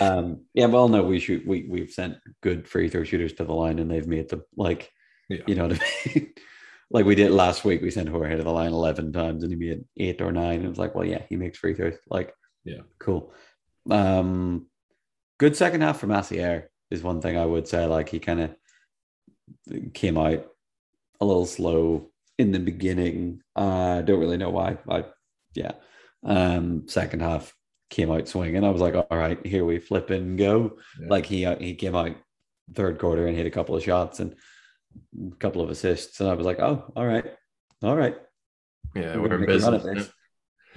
[0.00, 3.52] Um, yeah, well, no, we shoot, we, we've sent good free throw shooters to the
[3.54, 4.90] line and they've made them like,
[5.28, 5.42] Yeah.
[5.46, 6.32] you know what I mean?
[6.90, 9.58] like we did last week, we sent Jorge to the line 11 times and he
[9.58, 10.56] made eight or nine.
[10.56, 11.94] And it was like, well, yeah, he makes free throws.
[12.08, 12.34] Like,
[12.64, 12.82] Yeah.
[12.98, 13.32] cool.
[13.90, 14.66] Um,
[15.38, 17.86] good second half from Massier is one thing I would say.
[17.86, 20.46] Like, he kind of came out
[21.20, 23.40] a little slow in the beginning.
[23.56, 23.62] I
[23.98, 24.78] uh, don't really know why.
[24.88, 25.04] I,
[25.54, 25.72] yeah.
[26.24, 27.54] Um, second half
[27.90, 28.64] came out swinging.
[28.64, 30.78] I was like, all right, here we flip and go.
[31.00, 31.06] Yeah.
[31.08, 32.16] Like he he came out
[32.74, 34.34] third quarter and hit a couple of shots and
[35.32, 37.24] a couple of assists, and I was like, oh, all right,
[37.82, 38.16] all right.
[38.94, 39.84] Yeah, We're we're in business.
[39.84, 40.12] at this.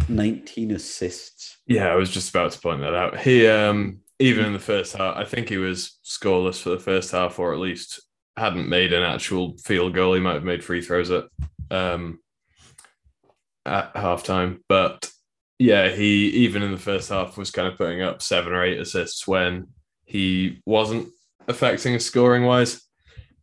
[0.09, 1.57] Nineteen assists.
[1.67, 3.19] Yeah, I was just about to point that out.
[3.19, 7.11] He um even in the first half, I think he was scoreless for the first
[7.11, 8.01] half, or at least
[8.37, 10.13] hadn't made an actual field goal.
[10.13, 11.25] He might have made free throws at
[11.71, 12.19] um
[13.65, 14.59] at halftime.
[14.69, 15.09] But
[15.59, 18.79] yeah, he even in the first half was kind of putting up seven or eight
[18.79, 19.67] assists when
[20.05, 21.07] he wasn't
[21.47, 22.81] affecting scoring wise.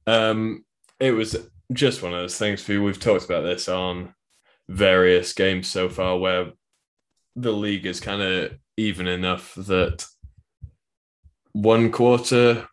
[0.07, 0.64] Um
[1.01, 1.37] it was
[1.72, 2.66] just one of those things.
[2.68, 4.14] We've talked about this on
[4.68, 6.53] various games so far where
[7.35, 10.05] the league is kind of even enough that
[11.53, 12.66] one quarter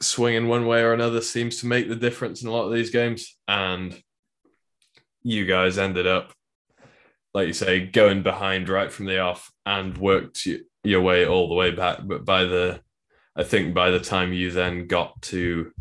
[0.00, 2.90] swinging one way or another seems to make the difference in a lot of these
[2.90, 3.36] games.
[3.48, 4.00] And
[5.22, 6.32] you guys ended up,
[7.34, 10.46] like you say, going behind right from the off and worked
[10.84, 12.00] your way all the way back.
[12.02, 12.80] But by the,
[13.34, 15.72] I think by the time you then got to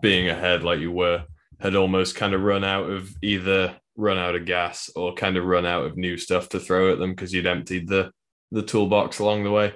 [0.00, 1.24] being ahead like you were,
[1.58, 5.44] had almost kind of run out of either run out of gas or kind of
[5.44, 8.10] run out of new stuff to throw at them because you'd emptied the
[8.50, 9.72] the toolbox along the way.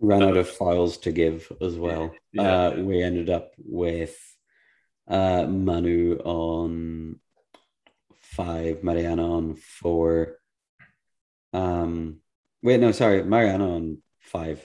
[0.00, 2.14] Ran out of files to give as well.
[2.32, 2.66] Yeah.
[2.66, 4.16] Uh, we ended up with
[5.08, 7.18] uh, Manu on
[8.20, 10.37] five, Mariana on four.
[11.52, 12.18] Um,
[12.62, 14.64] wait, no, sorry, Mariana on five.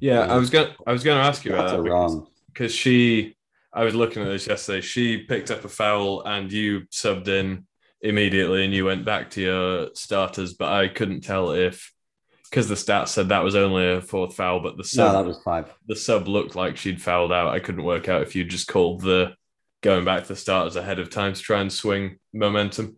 [0.00, 2.26] Yeah, I was gonna I was gonna ask you about that because- wrong.
[2.52, 3.36] because she
[3.72, 4.80] I was looking at this yesterday.
[4.80, 7.66] She picked up a foul and you subbed in
[8.00, 11.92] immediately and you went back to your starters, but I couldn't tell if
[12.50, 15.26] because the stats said that was only a fourth foul, but the sub No, that
[15.26, 15.74] was five.
[15.88, 17.52] the sub looked like she'd fouled out.
[17.52, 19.34] I couldn't work out if you just called the
[19.82, 22.96] going back to the starters ahead of time to try and swing momentum.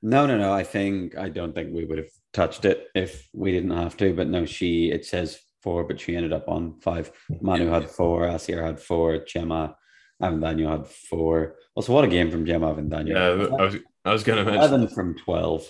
[0.00, 0.50] No, no, no.
[0.52, 4.14] I think I don't think we would have touched it if we didn't have to.
[4.14, 7.10] But no, she it says four, but she ended up on five.
[7.40, 9.74] Manu had four, Asier had four, Gemma
[10.22, 11.56] Avendano had four.
[11.74, 13.08] Also, what a game from Gemma Avendano.
[13.08, 15.66] Yeah, I was I was gonna mention Eleven from twelve,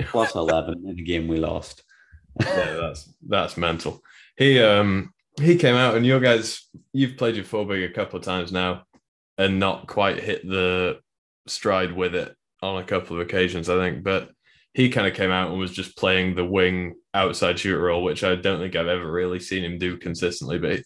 [0.00, 1.82] plus eleven in a game we lost.
[2.40, 4.02] yeah, that's that's mental.
[4.36, 8.18] He um he came out and your guys you've played your four big a couple
[8.18, 8.84] of times now
[9.38, 11.00] and not quite hit the
[11.46, 14.04] stride with it on a couple of occasions, I think.
[14.04, 14.30] But
[14.74, 18.24] he kind of came out and was just playing the wing outside shooter role, which
[18.24, 20.58] I don't think I've ever really seen him do consistently.
[20.58, 20.80] But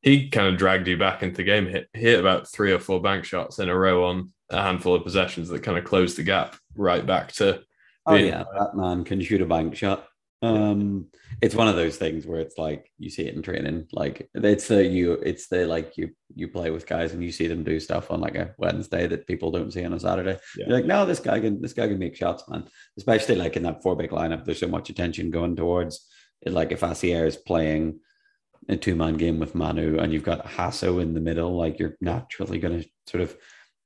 [0.00, 1.66] he kind of dragged you back into the game.
[1.66, 4.94] Hit he hit about three or four bank shots in a row on a handful
[4.94, 7.62] of possessions that kind of closed the gap right back to
[8.06, 10.06] Oh being- yeah, that man can shoot a bank shot.
[10.42, 11.06] Um,
[11.40, 13.86] it's one of those things where it's like you see it in training.
[13.92, 17.46] Like it's the you, it's the like you you play with guys and you see
[17.46, 20.38] them do stuff on like a Wednesday that people don't see on a Saturday.
[20.56, 20.66] Yeah.
[20.66, 22.64] You're like, no, this guy can this guy can make shots, man.
[22.98, 26.06] Especially like in that four big lineup, there's so much attention going towards
[26.42, 26.52] it.
[26.52, 28.00] Like if Asier is playing
[28.68, 31.96] a two man game with Manu and you've got Hasso in the middle, like you're
[32.00, 33.36] naturally going to sort of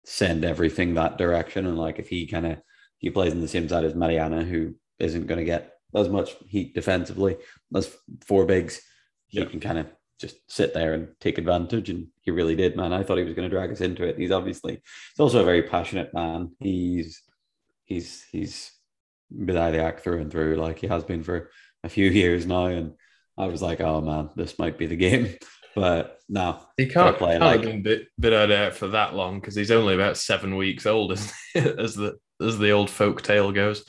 [0.05, 1.67] send everything that direction.
[1.67, 2.59] And like if he kind of
[2.99, 6.37] he plays in the same side as Mariana, who isn't going to get as much
[6.49, 7.37] heat defensively
[7.75, 7.95] as
[8.25, 8.81] four bigs,
[9.29, 9.47] he Yeah.
[9.47, 9.87] can kind of
[10.21, 11.91] just sit there and take advantage.
[11.91, 12.93] And he really did, man.
[12.93, 14.19] I thought he was going to drag us into it.
[14.19, 16.53] He's obviously he's also a very passionate man.
[16.61, 17.23] He's
[17.85, 18.73] he's he's
[19.35, 21.51] Bidaideak through and through, like he has been for
[21.85, 22.67] a few years now.
[22.67, 22.93] And
[23.39, 25.35] I was like, oh man, this might be the game.
[25.77, 30.17] But no, He can't, play, like- bit, out for that long because he's only about
[30.17, 31.13] seven weeks old,
[31.55, 33.85] as the as the old folk tale goes.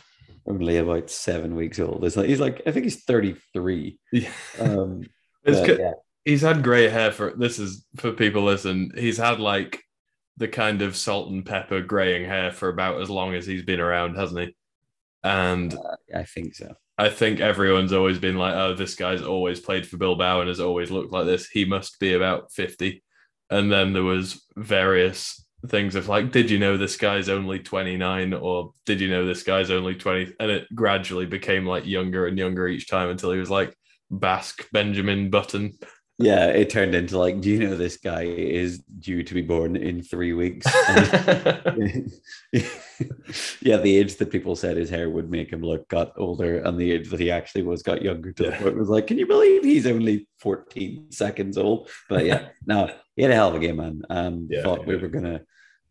[0.47, 2.03] Only about seven weeks old.
[2.03, 3.99] He's like, he's like I think he's 33.
[4.11, 4.29] Yeah.
[4.59, 5.03] Um,
[5.43, 5.93] It's but yeah,
[6.25, 8.91] He's had grey hair for this is for people listen.
[8.97, 9.81] He's had like
[10.35, 13.79] the kind of salt and pepper graying hair for about as long as he's been
[13.79, 14.55] around, hasn't he?
[15.23, 15.73] And
[16.13, 16.75] I think so.
[16.97, 20.59] I think everyone's always been like, oh, this guy's always played for Bilbao and has
[20.59, 21.47] always looked like this.
[21.47, 23.01] He must be about 50.
[23.49, 28.33] And then there was various things of like, did you know this guy's only 29
[28.33, 30.33] or did you know this guy's only 20?
[30.39, 33.75] And it gradually became like younger and younger each time until he was like
[34.11, 35.73] Basque Benjamin Button.
[36.19, 39.75] Yeah, it turned into like, do you know this guy is due to be born
[39.75, 40.65] in three weeks?
[43.61, 46.77] Yeah, the age that people said his hair would make him look got older, and
[46.79, 48.31] the age that he actually was got younger.
[48.31, 48.49] To Yeah.
[48.51, 51.89] the point it was like, can you believe he's only 14 seconds old?
[52.09, 54.03] But yeah, no, he had a hell of a game, man.
[54.09, 55.41] Um, Yeah, thought we were gonna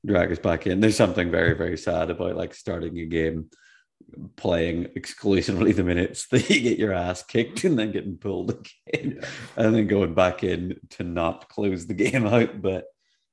[0.07, 0.81] drag us back in.
[0.81, 3.51] There's something very, very sad about like starting a game,
[4.37, 9.21] playing exclusively the minutes that you get your ass kicked, and then getting pulled again,
[9.57, 12.63] and then going back in to not close the game out.
[12.63, 12.87] But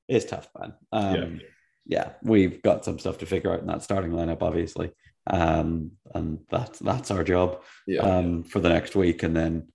[0.10, 0.74] it's tough, man.
[0.92, 1.48] Um, Yeah.
[1.86, 4.92] yeah, we've got some stuff to figure out in that starting lineup, obviously.
[5.28, 8.02] Um, and that's that's our job yeah.
[8.02, 9.68] um, for the next week, and then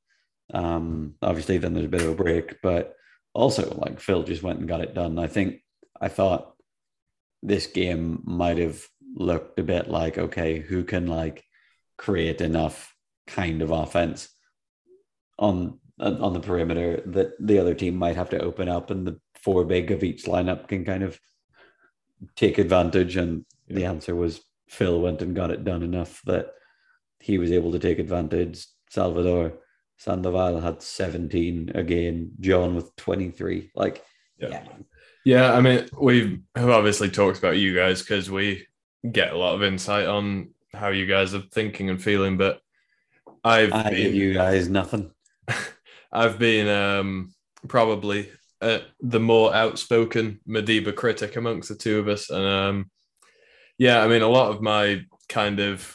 [0.53, 2.95] um, obviously then there's a bit of a break, but
[3.35, 5.19] also like Phil just went and got it done.
[5.19, 5.63] I think
[6.01, 6.55] I thought
[7.43, 8.83] this game might have
[9.15, 11.45] looked a bit like okay, who can like
[11.97, 12.95] create enough
[13.27, 14.29] kind of offense
[15.39, 19.21] on on the perimeter that the other team might have to open up, and the
[19.43, 21.19] four big of each lineup can kind of
[22.37, 23.17] take advantage.
[23.17, 26.53] And the answer was Phil went and got it done enough that
[27.21, 28.67] he was able to take advantage.
[28.91, 29.59] Salvador
[29.99, 33.71] Sandoval had 17 again, John with 23.
[33.75, 34.05] Like,
[34.39, 34.49] Yeah.
[34.51, 34.69] yeah.
[35.25, 38.67] Yeah, I mean, we have obviously talked about you guys because we
[39.13, 42.39] get a lot of insight on how you guys are thinking and feeling.
[42.39, 42.61] But
[43.45, 45.11] I've I been, give you guys nothing.
[46.13, 47.35] I've been um,
[47.67, 48.31] probably
[48.63, 52.91] uh, the more outspoken Mideba critic amongst the two of us, and um,
[53.77, 55.95] yeah, I mean, a lot of my kind of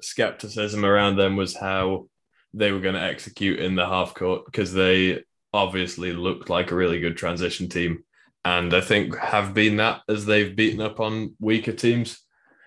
[0.00, 2.08] skepticism around them was how
[2.54, 6.76] they were going to execute in the half court because they obviously looked like a
[6.76, 8.04] really good transition team,
[8.44, 12.18] and I think have been that as they've beaten up on weaker teams.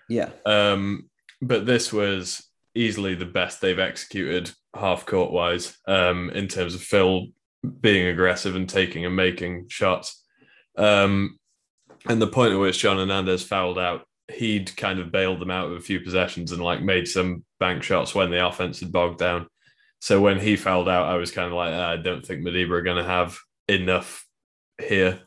[0.10, 0.30] Yeah.
[0.46, 1.10] Um,
[1.42, 6.82] but this was easily the best they've executed half court wise um, in terms of
[6.82, 7.28] Phil
[7.80, 10.24] being aggressive and taking and making shots.
[10.78, 11.38] Um,
[12.08, 15.68] and the point at which John Hernandez fouled out, he'd kind of bailed them out
[15.68, 19.20] of a few possessions and like made some bank shots when the offense had bogged
[19.20, 19.48] down.
[20.02, 22.72] So when he fouled out, I was kind of like, "Ah, I don't think Mideba
[22.72, 23.38] are going to have
[23.70, 24.26] enough
[24.80, 25.20] here.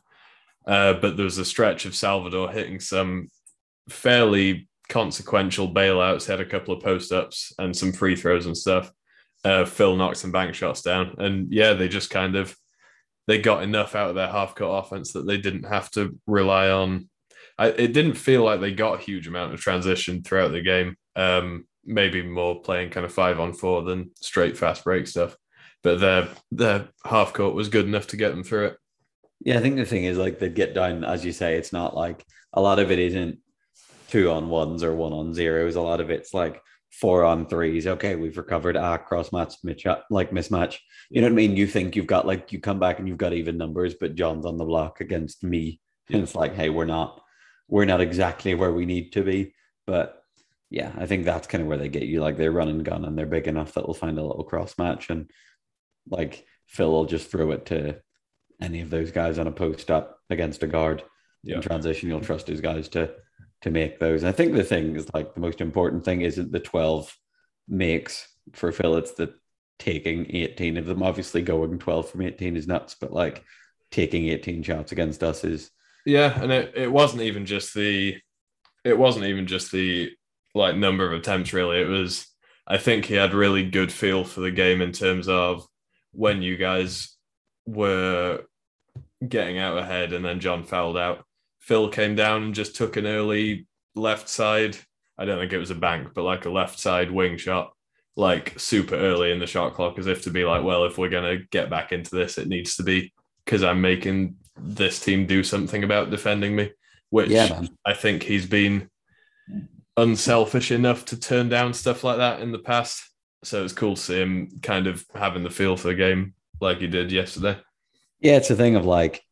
[0.66, 3.28] Uh, but there was a stretch of Salvador hitting some
[3.88, 6.26] fairly consequential bailouts.
[6.26, 8.90] Had a couple of post ups and some free throws and stuff.
[9.44, 12.56] Uh, Phil knocked some bank shots down, and yeah, they just kind of
[13.26, 16.70] they got enough out of their half court offense that they didn't have to rely
[16.70, 17.08] on.
[17.58, 20.96] I, it didn't feel like they got a huge amount of transition throughout the game.
[21.14, 25.37] Um, maybe more playing kind of five on four than straight fast break stuff.
[25.83, 28.77] But their their half court was good enough to get them through it.
[29.40, 31.94] Yeah, I think the thing is like they get down, as you say, it's not
[31.94, 33.38] like a lot of it isn't
[34.09, 35.77] two on ones or one on zeros.
[35.77, 37.87] A lot of it's like four on threes.
[37.87, 39.55] Okay, we've recovered a cross match
[40.11, 40.79] like mismatch.
[41.11, 41.57] You know what I mean?
[41.57, 44.47] You think you've got like you come back and you've got even numbers, but John's
[44.47, 45.81] on the block against me.
[46.11, 47.20] And it's like, hey, we're not
[47.68, 49.55] we're not exactly where we need to be.
[49.87, 50.23] But
[50.70, 52.20] yeah, I think that's kind of where they get you.
[52.20, 55.11] Like they're running gun and they're big enough that we'll find a little cross match
[55.11, 55.31] and
[56.11, 58.00] like Phil will just throw it to
[58.61, 61.03] any of those guys on a post up against a guard
[61.42, 61.57] Yeah.
[61.57, 62.09] in transition.
[62.09, 63.14] You'll trust those guys to
[63.62, 64.22] to make those.
[64.22, 67.16] And I think the thing is like the most important thing isn't the 12
[67.68, 69.35] makes for Phil, it's the
[69.79, 71.03] taking 18 of them.
[71.03, 73.42] Obviously going 12 from 18 is nuts, but like
[73.90, 75.70] taking 18 shots against us is
[76.05, 78.16] Yeah, and it, it wasn't even just the
[78.85, 80.11] it wasn't even just the
[80.55, 81.81] like number of attempts really.
[81.81, 82.27] It was
[82.67, 85.67] I think he had really good feel for the game in terms of
[86.13, 87.17] when you guys
[87.67, 88.42] were
[89.27, 91.25] getting out ahead and then John fouled out.
[91.61, 94.77] Phil came down and just took an early left side.
[95.19, 97.73] I don't think it was a bank, but like a left side wing shot,
[98.17, 101.09] like super early in the shot clock, as if to be like, well, if we're
[101.09, 103.13] gonna get back into this, it needs to be
[103.44, 106.73] because I'm making this team do something about defending me,
[107.11, 107.63] which yeah.
[107.85, 108.90] I think he's been
[109.97, 113.11] unselfish enough to turn down stuff like that in the past.
[113.42, 116.79] So it's cool to see him kind of having the feel for the game like
[116.79, 117.59] he did yesterday.
[118.21, 119.23] Yeah, it's a thing of like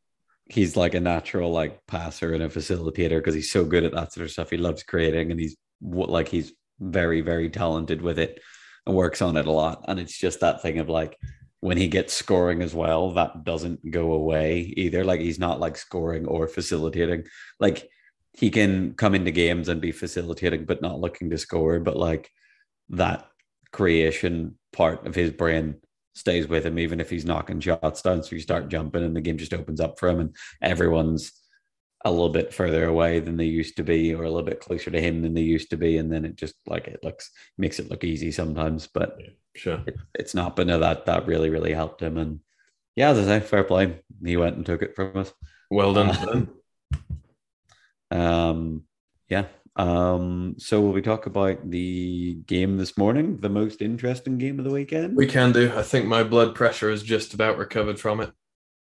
[0.47, 4.13] he's like a natural like passer and a facilitator because he's so good at that
[4.13, 4.51] sort of stuff.
[4.51, 8.41] He loves creating and he's like he's very, very talented with it
[8.87, 9.85] and works on it a lot.
[9.89, 11.17] And it's just that thing of like
[11.61, 15.05] when he gets scoring as well, that doesn't go away either.
[15.05, 17.25] Like he's not like scoring or facilitating.
[17.61, 17.89] Like
[18.35, 21.79] he can come into games and be facilitating, but not looking to score.
[21.81, 22.31] But like
[22.91, 23.27] that
[23.73, 25.77] creation part of his brain
[26.15, 28.23] stays with him, even if he's knocking shots down.
[28.23, 31.33] So you start jumping and the game just opens up for him, and everyone's
[32.05, 34.91] a little bit further away than they used to be, or a little bit closer
[34.91, 35.99] to him than they used to be.
[35.99, 39.83] And then it just like it looks makes it look easy sometimes, but Yeah, sure.
[39.87, 40.57] it, it's not.
[40.57, 42.19] But no, that that really, really helped him.
[42.19, 42.41] And
[42.97, 44.01] yeah, as I say, fair play.
[44.25, 45.33] He went and took it from us.
[45.71, 46.11] Well done.
[46.11, 46.47] Uh,
[48.13, 48.83] Um,
[49.29, 49.47] yeah.
[49.75, 54.65] Um, so will we talk about the game this morning, the most interesting game of
[54.67, 55.17] the weekend?
[55.17, 55.73] We can do.
[55.75, 58.33] I think my blood pressure is just about recovered from it.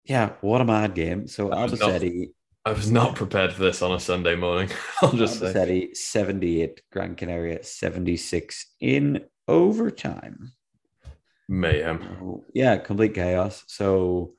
[0.05, 1.27] yeah, what a mad game.
[1.27, 2.27] So Albacete,
[2.63, 4.69] I was not prepared for this on a Sunday morning.
[5.01, 5.51] I'll just say.
[5.51, 10.51] Albacete 78, Gran Canaria 76 in overtime.
[11.49, 12.17] Mayhem.
[12.21, 13.63] Oh, yeah, complete chaos.
[13.67, 14.33] So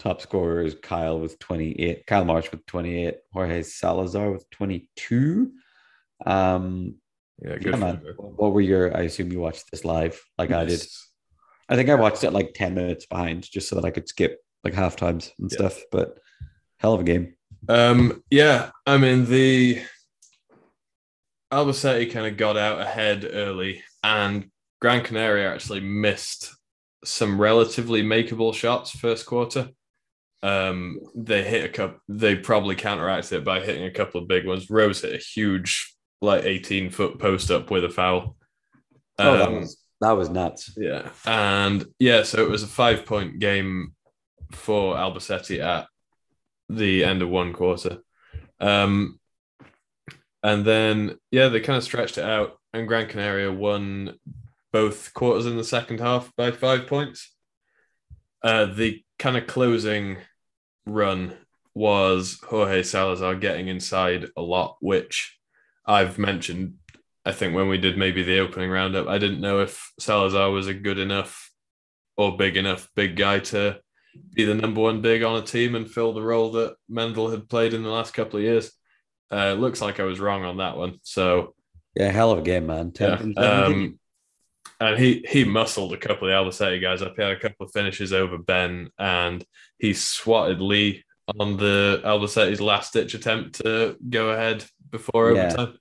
[0.00, 5.52] top scorer is Kyle with 28, Kyle March with 28, Jorge Salazar with 22.
[6.26, 6.96] Um,
[7.42, 8.02] Yeah, yeah, man.
[8.16, 8.96] What were your?
[8.96, 10.82] I assume you watched this live, like I did.
[11.68, 14.40] I think I watched it like 10 minutes behind just so that I could skip
[14.64, 15.56] like half times and Yeah.
[15.56, 15.80] stuff.
[15.92, 16.18] But
[16.78, 17.34] hell of a game.
[17.68, 19.82] Um, yeah, I mean the
[21.52, 26.54] Albacete kind of got out ahead early, and Gran Canaria actually missed
[27.04, 29.70] some relatively makeable shots first quarter.
[30.42, 32.00] Um, they hit a couple.
[32.08, 34.70] They probably counteracted it by hitting a couple of big ones.
[34.70, 38.36] Rose hit a huge, like eighteen foot post up with a foul.
[39.18, 40.72] Oh, that Um, was that was nuts.
[40.78, 43.94] yeah, and yeah, so it was a five point game
[44.52, 45.88] for Albacete at
[46.70, 47.98] the end of one quarter.
[48.60, 49.18] Um,
[50.42, 54.14] and then, yeah, they kind of stretched it out, and Gran Canaria won
[54.72, 57.34] both quarters in the second half by five points.
[58.42, 60.16] Uh, the kind of closing
[60.86, 61.36] run
[61.74, 65.38] was Jorge Salazar getting inside a lot, which
[65.86, 66.74] I've mentioned.
[67.24, 70.66] I think when we did maybe the opening roundup, I didn't know if Salazar was
[70.66, 71.50] a good enough
[72.16, 73.78] or big enough big guy to
[74.34, 77.48] be the number one big on a team and fill the role that Mendel had
[77.48, 78.72] played in the last couple of years.
[79.30, 80.98] Uh, looks like I was wrong on that one.
[81.02, 81.54] So
[81.94, 82.90] Yeah, hell of a game, man.
[82.90, 83.74] 10 yeah, from 17.
[83.74, 83.99] um,
[84.80, 87.14] and he he muscled a couple of the Albacete guys up.
[87.16, 89.44] He had a couple of finishes over Ben, and
[89.78, 91.04] he swatted Lee
[91.38, 95.44] on the Albacete's last ditch attempt to go ahead before Yeah.
[95.46, 95.78] overtime.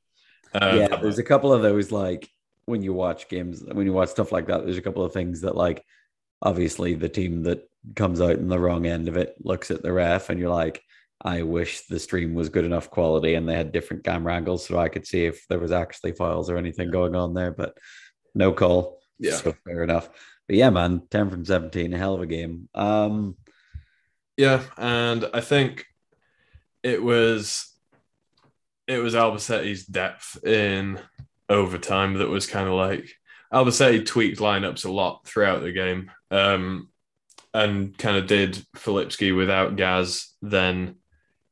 [0.53, 2.29] Uh, yeah, there's a couple of those like
[2.65, 5.41] when you watch games, when you watch stuff like that, there's a couple of things
[5.41, 5.83] that like
[6.41, 9.91] obviously the team that comes out in the wrong end of it looks at the
[9.91, 10.81] ref and you're like,
[11.21, 14.77] I wish the stream was good enough quality and they had different camera angles so
[14.77, 17.75] I could see if there was actually files or anything going on there, but
[18.39, 18.99] no call.
[19.19, 19.35] Yeah.
[19.35, 20.09] So fair enough.
[20.47, 22.69] But yeah, man, 10 from 17, a hell of a game.
[22.73, 23.35] Um
[24.37, 25.85] Yeah, and I think
[26.81, 27.71] it was
[28.87, 30.99] it was Albacete's depth in
[31.47, 33.13] overtime that was kind of like
[33.53, 36.89] Albacete tweaked lineups a lot throughout the game, um,
[37.53, 40.95] and kind of did Filipski without Gaz, then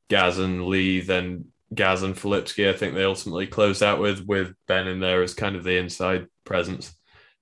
[0.09, 2.69] Gaz and Lee, then Gaz and Filipski.
[2.69, 5.77] I think they ultimately closed out with with Ben in there as kind of the
[5.77, 6.93] inside presence.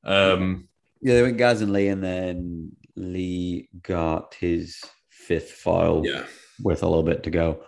[0.03, 0.67] Um,
[1.01, 6.23] yeah, they went Gaz and Lee and then Lee got his fifth file yeah,
[6.61, 7.63] with a little bit to go.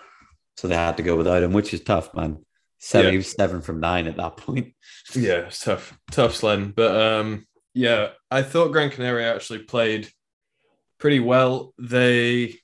[0.58, 2.40] So they had to go without him, which is tough, man.
[2.80, 4.74] Seven, he was seven from nine at that point.
[5.16, 6.74] Yeah, it's tough, tough sledding.
[6.76, 10.10] But um, yeah, I thought Gran Canaria actually played
[11.00, 11.74] pretty well.
[11.80, 12.56] They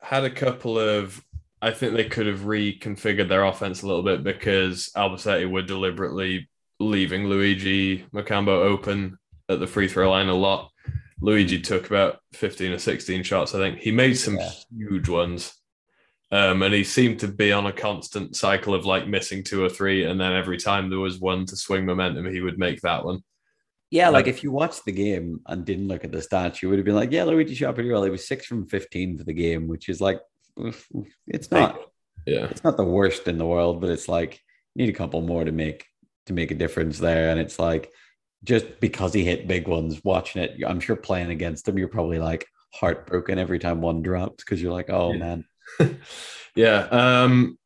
[0.00, 1.20] had a couple of,
[1.60, 6.48] I think they could have reconfigured their offense a little bit because Albacete were deliberately
[6.82, 9.18] leaving Luigi Macambo open
[9.48, 10.70] at the free throw line a lot.
[11.20, 13.78] Luigi took about 15 or 16 shots, I think.
[13.78, 14.50] He made some Yeah.
[14.76, 15.54] huge ones.
[16.30, 19.68] Um, and he seemed to be on a constant cycle of like missing two or
[19.68, 23.04] three, and then every time there was one to swing momentum, he would make that
[23.04, 23.20] one.
[23.90, 26.78] Yeah, like if you watched the game and didn't look at the stats, you would
[26.78, 28.02] have been like, yeah, Luigi shot pretty well.
[28.04, 30.18] He was six from 15 for the game, which is like,
[31.26, 31.78] it's not,
[32.26, 34.40] Yeah, it's not the worst in the world, but it's like,
[34.74, 35.84] need a couple more to make,
[36.26, 37.30] to make a difference there.
[37.30, 37.92] And it's like,
[38.44, 42.18] just because he hit big ones, watching it, I'm sure playing against him, you're probably
[42.18, 45.18] like heartbroken every time one drops because you're like, oh Yeah.
[45.18, 45.44] man.
[46.54, 46.88] yeah.
[46.90, 47.58] Um,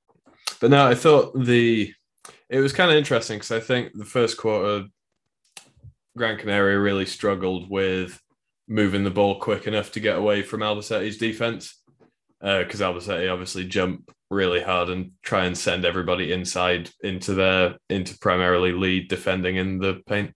[0.60, 1.92] but no, I thought the
[2.48, 4.86] it was kind of interesting because I think the first quarter,
[6.16, 8.20] Gran Canaria really struggled with
[8.68, 11.80] moving the ball quick enough to get away from Albacete's defense
[12.40, 18.18] because Albacete obviously jump really hard and try and send everybody inside into their into
[18.18, 20.32] primarily lead defending in the paint.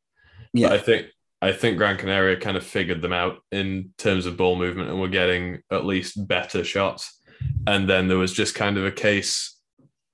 [0.53, 1.07] Yeah, but I think
[1.43, 5.01] I think Gran Canaria kind of figured them out in terms of ball movement and
[5.01, 7.18] were getting at least better shots.
[7.66, 9.57] And then there was just kind of a case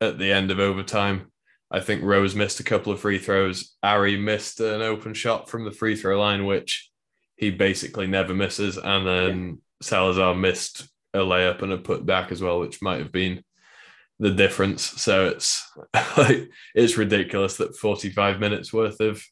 [0.00, 1.32] at the end of overtime.
[1.70, 3.76] I think Rose missed a couple of free throws.
[3.82, 6.90] Ari missed an open shot from the free throw line, which
[7.36, 8.78] he basically never misses.
[8.78, 9.54] And then yeah.
[9.82, 13.42] Salazar missed a layup and a put back as well, which might have been
[14.18, 14.82] the difference.
[14.82, 15.70] So it's
[16.16, 19.22] like it's ridiculous that 45 minutes worth of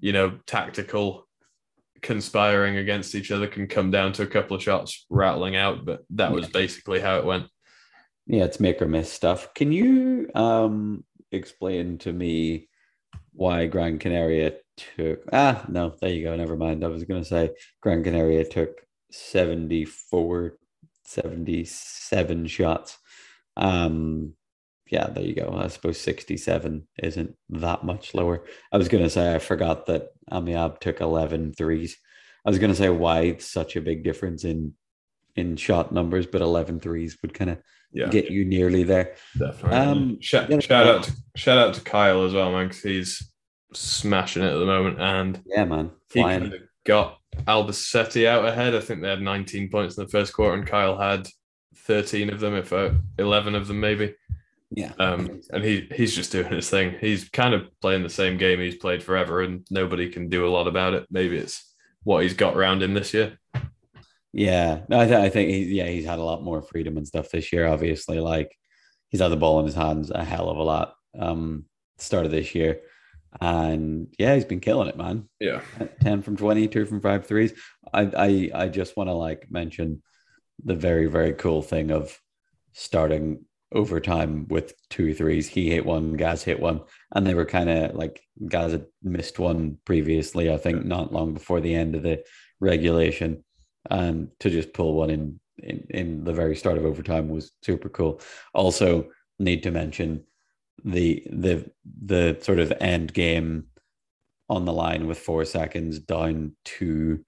[0.00, 1.26] you know tactical
[2.02, 6.00] conspiring against each other can come down to a couple of shots rattling out, but
[6.10, 7.46] that was basically how it went.
[8.26, 9.54] Yeah, it's make or miss stuff.
[9.54, 12.68] Can you um explain to me
[13.32, 16.84] why Gran Canaria took ah no, there you go, never mind.
[16.84, 18.80] I was gonna say Gran Canaria took
[19.10, 20.58] 74
[21.06, 22.98] 77 shots.
[23.56, 24.34] Um
[24.90, 25.56] yeah, there you go.
[25.56, 28.44] I suppose 67 isn't that much lower.
[28.70, 31.96] I was going to say, I forgot that Amiab took 11 threes.
[32.44, 34.74] I was going to say why such a big difference in
[35.36, 37.58] in shot numbers, but 11 threes would kind of
[37.92, 38.08] yeah.
[38.08, 39.14] get you nearly there.
[39.36, 39.78] Definitely.
[39.78, 43.32] Um, shout, shout out to, shout out to Kyle as well, man, because he's
[43.72, 45.00] smashing it at the moment.
[45.00, 46.42] And yeah, man, flying.
[46.42, 48.76] he kind of got Albacete out ahead.
[48.76, 51.26] I think they had 19 points in the first quarter, and Kyle had
[51.76, 54.14] 13 of them, if uh, 11 of them maybe.
[54.70, 54.92] Yeah.
[54.98, 56.96] Um, and he he's just doing his thing.
[57.00, 60.50] He's kind of playing the same game he's played forever, and nobody can do a
[60.50, 61.06] lot about it.
[61.10, 61.72] Maybe it's
[62.02, 63.38] what he's got around him this year.
[64.32, 67.30] Yeah, I, th- I think he, yeah he's had a lot more freedom and stuff
[67.30, 67.68] this year.
[67.68, 68.56] Obviously, like
[69.10, 70.94] he's had the ball in his hands a hell of a lot.
[71.16, 71.66] Um,
[71.98, 72.80] start of this year,
[73.40, 75.28] and yeah, he's been killing it, man.
[75.38, 75.60] Yeah,
[76.00, 77.52] ten from twenty, two from five threes.
[77.92, 80.02] I I I just want to like mention
[80.62, 82.20] the very very cool thing of
[82.72, 85.48] starting overtime with two threes.
[85.48, 86.80] He hit one, Gaz hit one,
[87.12, 91.34] and they were kind of like Gaz had missed one previously, I think, not long
[91.34, 92.24] before the end of the
[92.60, 93.44] regulation.
[93.90, 97.88] And to just pull one in, in in the very start of overtime was super
[97.88, 98.20] cool.
[98.54, 100.24] Also, need to mention
[100.84, 101.70] the the
[102.02, 103.66] the sort of end game
[104.48, 107.24] on the line with four seconds down to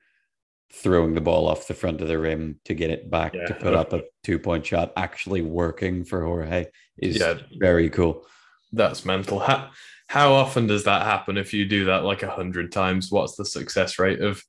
[0.72, 3.46] throwing the ball off the front of the rim to get it back yeah.
[3.46, 6.66] to put up a two point shot actually working for Jorge
[6.98, 7.34] is yeah.
[7.58, 8.26] very cool.
[8.72, 9.38] That's mental.
[9.38, 9.70] How,
[10.08, 13.10] how often does that happen if you do that like a hundred times?
[13.10, 14.42] What's the success rate of?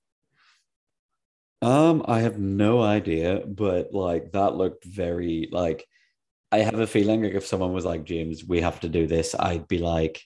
[1.62, 5.86] Um, I have no idea, but like that looked very like
[6.52, 9.36] I have a feeling like if someone was like, James, we have to do this,
[9.38, 10.22] I'd be like,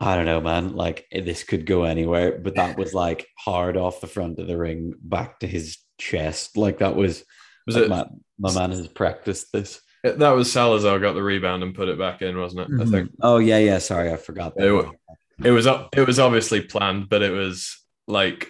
[0.00, 0.74] I don't know, man.
[0.74, 4.58] Like this could go anywhere, but that was like hard off the front of the
[4.58, 6.56] ring back to his chest.
[6.56, 7.24] Like that was,
[7.66, 8.06] was like, it, my,
[8.38, 9.80] my man has practiced this.
[10.02, 12.70] That was Salazar got the rebound and put it back in, wasn't it?
[12.70, 12.82] Mm-hmm.
[12.82, 13.10] I think.
[13.22, 13.78] Oh yeah, yeah.
[13.78, 14.54] Sorry, I forgot.
[14.56, 14.66] That.
[14.66, 18.48] It, it was it was obviously planned, but it was like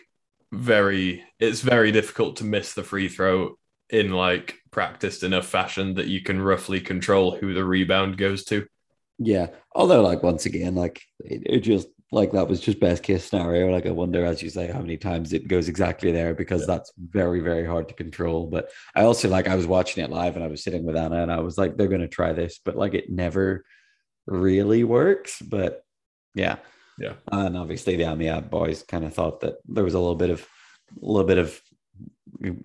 [0.52, 1.22] very.
[1.38, 3.56] It's very difficult to miss the free throw
[3.90, 8.66] in like practiced enough fashion that you can roughly control who the rebound goes to.
[9.18, 9.48] Yeah.
[9.74, 13.70] Although, like, once again, like, it, it, just, like, that was just best case scenario.
[13.70, 16.66] Like, I wonder, as you say, how many times it goes exactly there because yeah.
[16.68, 18.46] that's very, very hard to control.
[18.46, 21.22] But I also, like, I was watching it live and I was sitting with Anna
[21.22, 23.64] and I was like, they're going to try this, but like, it never
[24.26, 25.40] really works.
[25.40, 25.84] But
[26.34, 26.56] yeah.
[26.98, 27.14] Yeah.
[27.30, 30.46] And obviously, the Amiab boys kind of thought that there was a little bit of,
[31.02, 31.60] a little bit of,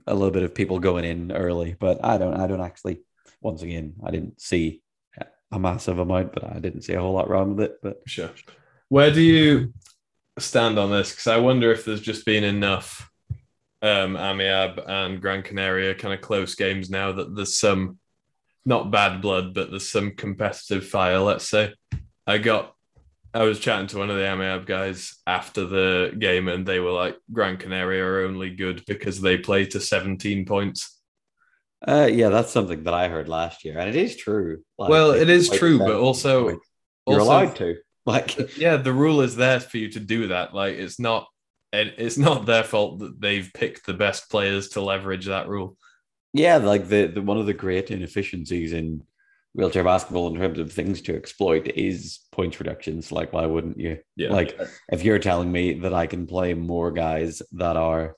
[0.07, 3.01] a little bit of people going in early, but I don't, I don't actually,
[3.41, 4.81] once again, I didn't see
[5.51, 7.79] a massive amount, but I didn't see a whole lot wrong with it.
[7.81, 8.31] But sure,
[8.89, 9.73] where do you
[10.37, 11.11] stand on this?
[11.11, 13.09] Because I wonder if there's just been enough
[13.81, 17.97] um, Amiab and Gran Canaria kind of close games now that there's some
[18.65, 21.19] not bad blood, but there's some competitive fire.
[21.19, 21.73] Let's say
[22.27, 22.75] I got.
[23.31, 26.91] I was chatting to one of the Amiab guys after the game, and they were
[26.91, 30.98] like, "Gran Canaria are only good because they play to 17 points."
[31.87, 34.63] Uh, yeah, that's something that I heard last year, and it is true.
[34.77, 36.59] Like, well, it is true, but also you're
[37.19, 37.75] also, allowed to.
[38.05, 40.55] Like, yeah, the rule is there for you to do that.
[40.55, 41.27] Like, it's not,
[41.71, 45.77] it's not their fault that they've picked the best players to leverage that rule.
[46.33, 49.03] Yeah, like the, the one of the great inefficiencies in
[49.53, 53.11] wheelchair basketball in terms of things to exploit is points reductions.
[53.11, 53.99] Like, why wouldn't you?
[54.15, 54.31] Yeah.
[54.31, 54.59] Like,
[54.91, 58.15] if you're telling me that I can play more guys that are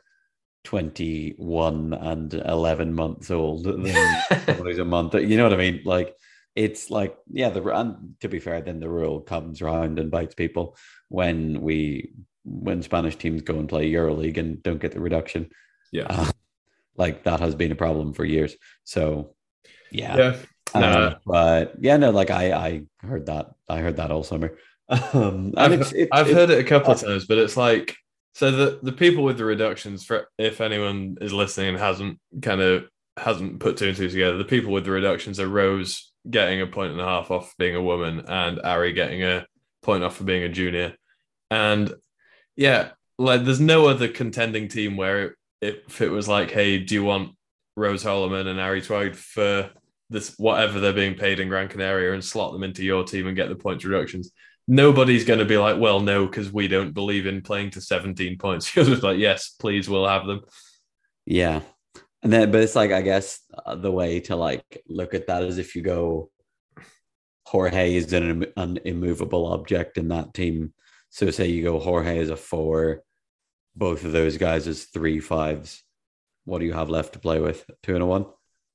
[0.64, 3.86] 21 and 11 months old than
[4.46, 5.14] somebody's a month.
[5.16, 5.82] You know what I mean?
[5.86, 6.16] Like,
[6.56, 10.36] it's like, yeah, the and to be fair, then the rule comes around and bites
[10.36, 10.76] people
[11.10, 12.12] when we
[12.44, 15.50] when Spanish teams go and play EuroLeague and don't get the reduction.
[15.92, 16.08] Yeah.
[16.10, 16.32] Uh,
[16.98, 18.56] like that has been a problem for years.
[18.84, 19.36] So,
[19.92, 20.18] yeah.
[20.18, 20.38] Yeah.
[20.74, 23.52] Um, but yeah, no, like I, I heard that.
[23.70, 24.58] I heard that all summer.
[25.14, 27.96] Um, I've, it's- it- I've it- heard it a couple of times, but it's like
[28.34, 32.62] so the the people with the reductions for if anyone is listening and hasn't kind
[32.62, 32.86] of
[33.18, 36.68] hasn't put two and two together, the people with the reductions are Rose getting a
[36.68, 39.46] point and a half off being a woman and Ari getting a
[39.82, 40.96] point off for being a junior.
[41.50, 41.94] And
[42.56, 46.96] yeah, like there's no other contending team where it, if it was like, hey, do
[46.96, 47.36] you want
[47.76, 49.70] Rose Hollermann and Ari Twide for
[50.10, 53.36] this whatever they're being paid in Gran Canaria and slot them into your team and
[53.36, 54.32] get the points reductions?
[54.68, 58.38] Nobody's going to be like, well, no, because we don't believe in playing to 17
[58.38, 58.70] points.
[58.74, 60.42] Because it's like, yes, please, we'll have them.
[61.26, 61.62] Yeah.
[62.24, 65.44] And then, but it's like, I guess uh, the way to like look at that
[65.44, 66.30] is if you go,
[67.46, 70.74] Jorge is an, an immovable object in that team.
[71.10, 73.04] So say you go, Jorge is a four,
[73.76, 75.84] both of those guys is three fives.
[76.46, 77.70] What do you have left to play with?
[77.84, 78.26] Two and a one?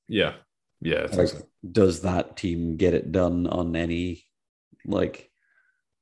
[0.07, 0.33] Yeah.
[0.81, 1.07] Yeah.
[1.11, 1.41] Like, so.
[1.69, 4.25] does that team get it done on any
[4.85, 5.26] like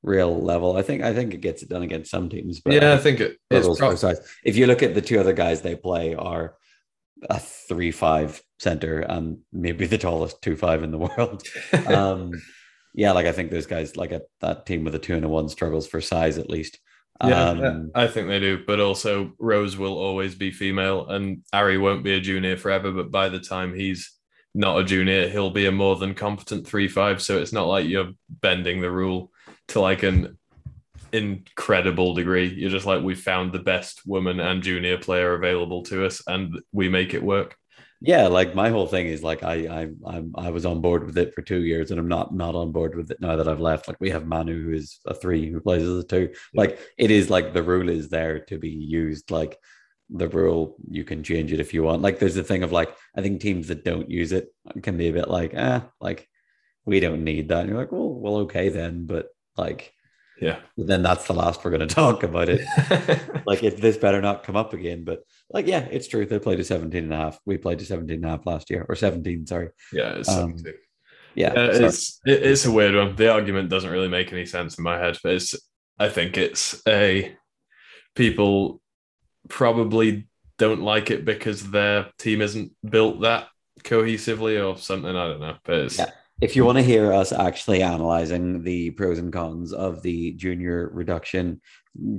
[0.06, 0.78] real level?
[0.78, 3.20] I think I think it gets it done against some teams, but Yeah, I think
[3.20, 6.56] it, it's struggles pro- If you look at the two other guys they play are
[7.30, 11.44] a three five center and maybe the tallest two five in the world.
[11.88, 12.32] Um,
[12.98, 15.30] yeah, like I think those guys like a, that team with a two and a
[15.30, 16.80] one struggles for size at least.
[17.24, 18.64] Yeah, Um, I think they do.
[18.66, 22.92] But also, Rose will always be female, and Ari won't be a junior forever.
[22.92, 24.12] But by the time he's
[24.54, 27.22] not a junior, he'll be a more than competent three five.
[27.22, 29.32] So it's not like you're bending the rule
[29.70, 30.38] to like an
[31.12, 32.48] incredible degree.
[32.48, 36.60] You're just like we found the best woman and junior player available to us, and
[36.72, 37.56] we make it work.
[38.02, 41.18] yeah, like my whole thing is like I I I'm, I was on board with
[41.18, 43.60] it for two years and I'm not not on board with it now that I've
[43.60, 43.88] left.
[43.88, 46.34] Like we have Manu who is a three who plays as a two.
[46.54, 49.32] Like it is like the rule is there to be used.
[49.32, 49.58] Like
[50.10, 52.02] the rule you can change it if you want.
[52.04, 54.54] Like there's a thing of like I think teams that don't use it
[54.84, 56.28] can be a bit like ah like
[56.86, 57.62] we don't need that.
[57.62, 59.28] And you're like well well okay then, but
[59.58, 59.94] like
[60.42, 60.60] Yeah.
[60.78, 62.62] then that's the last we're going to talk about it.
[63.46, 65.04] like it, this better not come up again.
[65.04, 66.26] But like yeah, it's true.
[66.26, 67.40] They played to 17 and a half.
[67.46, 69.48] We played to 17 and a half last year or 17.
[69.48, 69.70] Sorry.
[69.94, 70.74] yeah, it's Um, 72.
[71.36, 71.54] Yeah.
[71.54, 73.16] Uh, it's it, it's a weird one.
[73.16, 75.56] The argument doesn't really make any sense in my head, but it's
[76.00, 77.36] I think it's a
[78.16, 78.82] people
[79.50, 80.28] probably
[80.58, 83.48] don't like it because their team isn't built that
[83.84, 85.10] cohesively or something.
[85.16, 86.12] I don't know, but it's Yeah.
[86.42, 90.90] If you want to hear us actually analyzing the pros and cons of the junior
[90.94, 91.62] reduction,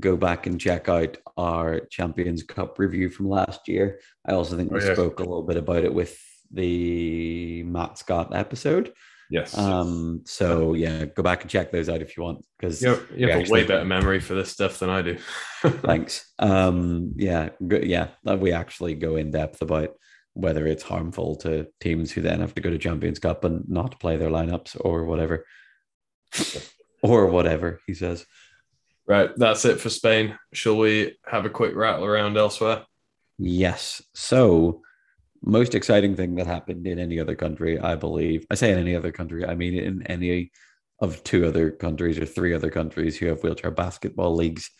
[0.00, 4.00] go back and check out our Champions Cup review from last year.
[4.26, 4.92] I also think we Oh, yeah.
[4.94, 6.18] spoke a little bit about it with
[6.50, 8.92] the Matt Scott episode.
[9.30, 9.56] yes.
[9.58, 13.06] Um, so yeah, go back and check those out if you want, because you have,
[13.14, 15.18] you we have a actually- way better memory for this stuff than I do.
[15.62, 16.32] thanks.
[16.38, 19.90] Um, yeah, go, yeah, we actually go in depth about
[20.36, 23.98] whether it's harmful to teams who then have to go to Champions Cup and not
[23.98, 25.46] play their lineups or whatever,
[27.02, 28.26] or whatever he says.
[29.06, 30.38] right, that's it for Spain.
[30.52, 32.84] Shall we have a quick rattle around elsewhere?
[33.38, 34.02] Yes.
[34.14, 34.82] So,
[35.42, 38.46] most exciting thing that happened in any other country, I believe.
[38.50, 40.50] I say in any other country, I mean in any
[41.00, 44.70] of two other countries or three other countries who have wheelchair basketball leagues.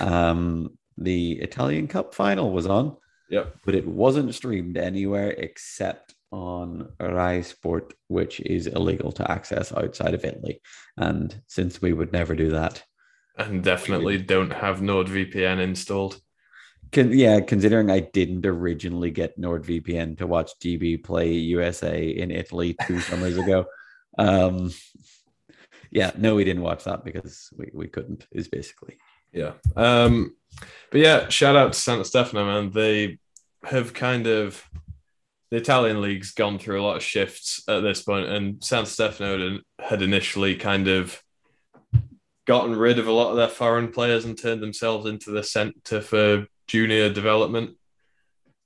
[0.00, 2.96] Um, the Italian Cup final was on.
[3.28, 3.56] Yep.
[3.64, 10.14] but it wasn't streamed anywhere except on Rai Sport, which is illegal to access outside
[10.14, 10.60] of Italy.
[10.96, 12.82] And since we would never do that,
[13.38, 16.20] And definitely don't have NordVPN installed.
[16.92, 22.76] can, yeah, considering I didn't originally get NordVPN to watch GB play USA in Italy
[22.86, 23.66] two summers ago,
[24.18, 24.72] um,
[25.90, 28.26] yeah, no, we didn't watch that because we, we couldn't.
[28.32, 28.98] Is basically
[29.32, 29.52] Yeah.
[29.76, 30.34] Um,
[30.90, 32.70] but yeah, shout out to Santa Stefano, man.
[32.70, 33.18] They
[33.64, 34.64] have kind of
[35.50, 39.38] the Italian league's gone through a lot of shifts at this point, and Santa Stefano
[39.38, 41.22] had- had initially kind of
[42.46, 46.00] gotten rid of a lot of their foreign players and turned themselves into the centre
[46.00, 47.76] for junior development.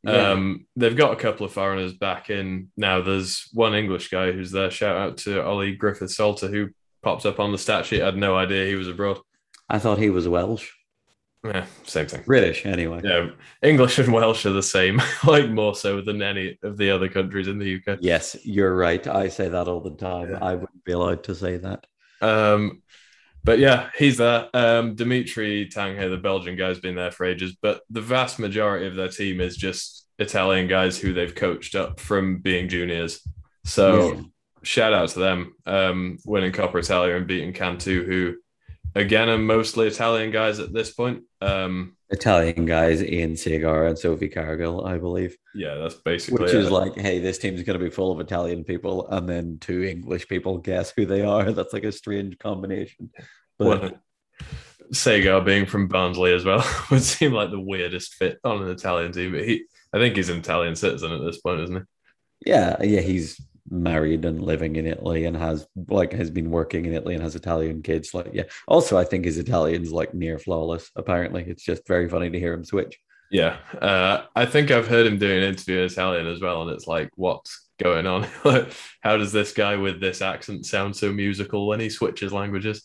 [0.02, 0.30] Yeah.
[0.30, 3.02] Um, they've got a couple of foreigners back in now.
[3.02, 4.70] There's one English guy who's there.
[4.70, 6.70] Shout out to Ollie Griffith Salter, who
[7.02, 8.02] popped up on the stat sheet.
[8.02, 9.18] I had no idea he was abroad.
[9.68, 10.70] I thought he was Welsh,
[11.44, 12.22] Yeah, same thing.
[12.26, 13.00] British anyway.
[13.02, 13.30] Yeah,
[13.62, 17.48] English and Welsh are the same, like more so than any of the other countries
[17.48, 17.98] in the UK.
[18.02, 19.06] Yes, you're right.
[19.06, 20.30] I say that all the time.
[20.32, 20.38] Yeah.
[20.42, 21.86] I wouldn't be allowed to say that.
[22.20, 22.82] Um,
[23.42, 24.48] but yeah, he's there.
[24.52, 28.94] Um, Dimitri Tanghe, the Belgian guy's been there for ages, but the vast majority of
[28.96, 33.26] their team is just Italian guys who they've coached up from being juniors.
[33.64, 34.20] So Yeah.
[34.62, 38.36] shout out to them, um, winning Coppa Italia and beating Cantu, who
[38.94, 41.22] again are mostly Italian guys at this point.
[41.40, 45.36] Um, Italian guys, Ian Sagar and Sophie Carrigill, I believe.
[45.54, 46.60] yeah, that's basically Which it.
[46.60, 49.84] is like, hey, this team's going to be full of Italian people, and then two
[49.84, 50.58] English people.
[50.58, 51.52] Guess who they are?
[51.52, 53.10] That's like a strange combination.
[53.58, 53.90] But Well,
[54.92, 59.12] Sagar being from Barnsley as well would seem like the weirdest fit on an Italian
[59.12, 59.32] team.
[59.32, 62.50] But he, I think he's an Italian citizen at this point, isn't he?
[62.50, 66.94] yeah, yeah, he's married and living in Italy and has like has been working in
[66.94, 68.12] Italy and has Italian kids.
[68.14, 68.44] Like, yeah.
[68.66, 70.90] Also, I think his Italian's like near flawless.
[70.96, 72.98] Apparently, it's just very funny to hear him switch.
[73.30, 76.70] Yeah, uh, I think I've heard him doing an interview in Italian as well, and
[76.72, 78.24] it's like, what's going on?
[79.02, 82.82] How does this guy with this accent sound so musical when he switches languages?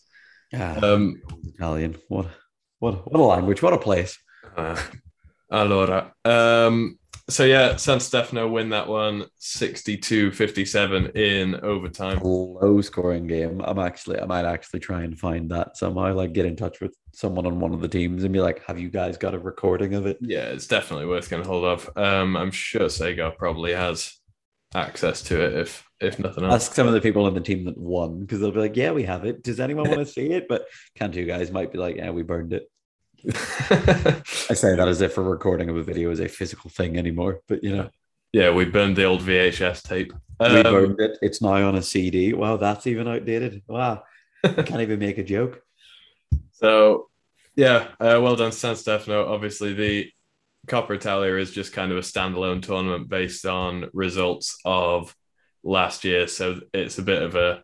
[0.54, 1.96] Ah, Um, Italian.
[2.06, 2.28] What,
[2.78, 3.60] what, what a language!
[3.60, 4.18] What a place.
[4.56, 4.80] Uh,
[5.50, 6.96] allora, um,
[7.28, 12.20] so yeah, San Stefano win that one 62-57 in overtime.
[12.22, 13.60] low scoring game.
[13.64, 16.12] I'm actually, I might actually try and find that somehow.
[16.14, 18.78] Like, get in touch with someone on one of the teams and be like, "Have
[18.78, 21.90] you guys got a recording of it?" Yeah, it's definitely worth getting hold of.
[21.96, 24.14] Um, I'm sure Sagar probably has
[24.74, 26.54] access to it if if nothing else.
[26.54, 28.92] Ask some of the people on the team that won because they'll be like, "Yeah,
[28.92, 29.42] we have it.
[29.42, 32.22] Does anyone want to see it?" But can't you guys might be like, "Yeah, we
[32.22, 32.70] burned it."
[33.70, 37.40] I say that as if a recording of a video is a physical thing anymore,
[37.48, 37.90] but you know,
[38.32, 40.12] yeah, we burned the old VHS tape.
[40.38, 41.18] we Um, burned it.
[41.22, 42.32] It's now on a CD.
[42.34, 43.62] Wow, that's even outdated.
[43.66, 44.04] Wow,
[44.44, 45.60] I can't even make a joke.
[46.52, 47.08] So,
[47.56, 49.26] yeah, uh, well done, San Stefano.
[49.32, 50.10] Obviously, the
[50.68, 55.14] Coppa Italia is just kind of a standalone tournament based on results of
[55.64, 56.28] last year.
[56.28, 57.62] So it's a bit of a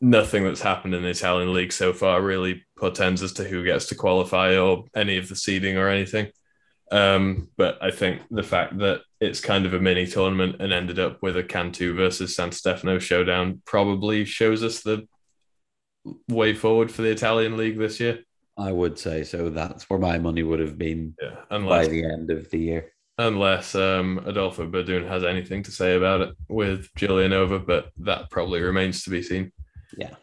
[0.00, 3.86] nothing that's happened in the Italian league so far really portends as to who gets
[3.86, 6.26] to qualify or any of the seeding or anything.
[6.92, 10.98] Um, but I think the fact that it's kind of a mini tournament and ended
[10.98, 15.08] up with a Cantu versus San Stefano showdown probably shows us the
[16.28, 18.18] way forward for the Italian league this year.
[18.58, 19.48] I would say so.
[19.48, 22.92] That's where my money would have been Yeah, by the end of the year.
[23.18, 28.60] unless um, Adolfo Berdun has anything to say about it with Giulianova, but that probably
[28.60, 29.50] remains to be seen.
[29.96, 30.14] Yeah.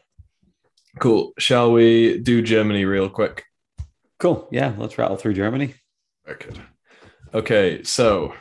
[1.00, 1.34] Cool.
[1.38, 3.46] Shall we do Germany real quick?
[4.20, 4.48] Cool.
[4.52, 5.76] Yeah, let's rattle through Germany.
[6.28, 6.60] Wicked.
[7.34, 8.34] Okay, so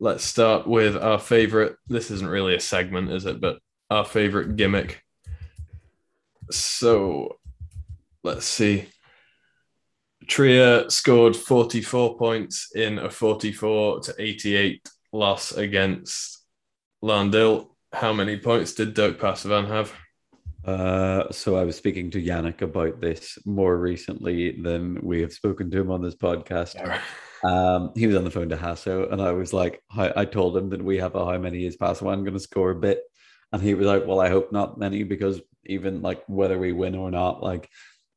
[0.00, 1.76] let's start with our favorite.
[1.86, 3.40] This isn't really a segment, is it?
[3.40, 3.58] But
[3.90, 5.02] our favorite gimmick.
[6.50, 7.36] So
[8.24, 8.88] let's see.
[10.26, 16.44] Trier scored 44 points in a 44 to 88 loss against
[17.02, 17.76] Lahn-Dill.
[17.92, 19.92] How many points did Dirk Passiwan have?
[20.66, 25.70] Uh, so I was speaking to Yannick about this more recently than we have spoken
[25.70, 26.74] to him on this podcast.
[27.44, 30.56] Um, he was on the phone to Hasso, and I was like, I, I told
[30.56, 33.02] him that we have a how many is Passiwan going to score a bit,
[33.52, 36.96] and he was like, well, I hope not many because even like whether we win
[36.96, 37.68] or not, like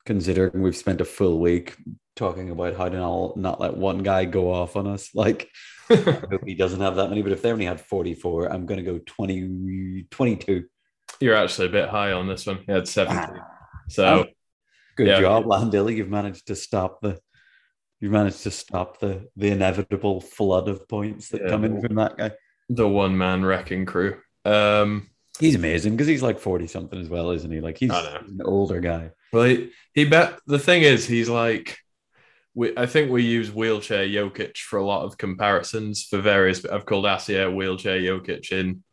[0.05, 1.75] considering we've spent a full week
[2.15, 5.49] talking about how to not, not let one guy go off on us, like
[5.91, 5.95] I
[6.31, 7.21] hope he doesn't have that many.
[7.21, 10.65] But if they only had forty four, I'm going to go 20, 22.
[11.19, 12.59] You're actually a bit high on this one.
[12.67, 13.19] You had 17.
[13.41, 13.47] Ah.
[13.89, 14.25] So
[14.95, 15.21] Good Yeah.
[15.21, 15.95] job, Landilly.
[15.95, 17.19] You've managed to stop the
[18.01, 21.49] you've managed to stop the the inevitable flood of points that Yeah.
[21.49, 22.31] come in from that guy.
[22.69, 24.17] the one man wrecking crew.
[24.45, 25.09] Um,
[25.39, 27.61] He's amazing because he's like 40 something as well, isn't he?
[27.61, 29.11] Like he's an older guy.
[29.31, 31.77] Well, he, he bet the thing is he's like
[32.53, 36.65] we I think we use wheelchair Jokic for a lot of comparisons for various.
[36.65, 38.83] I've called Asia wheelchair Jokic in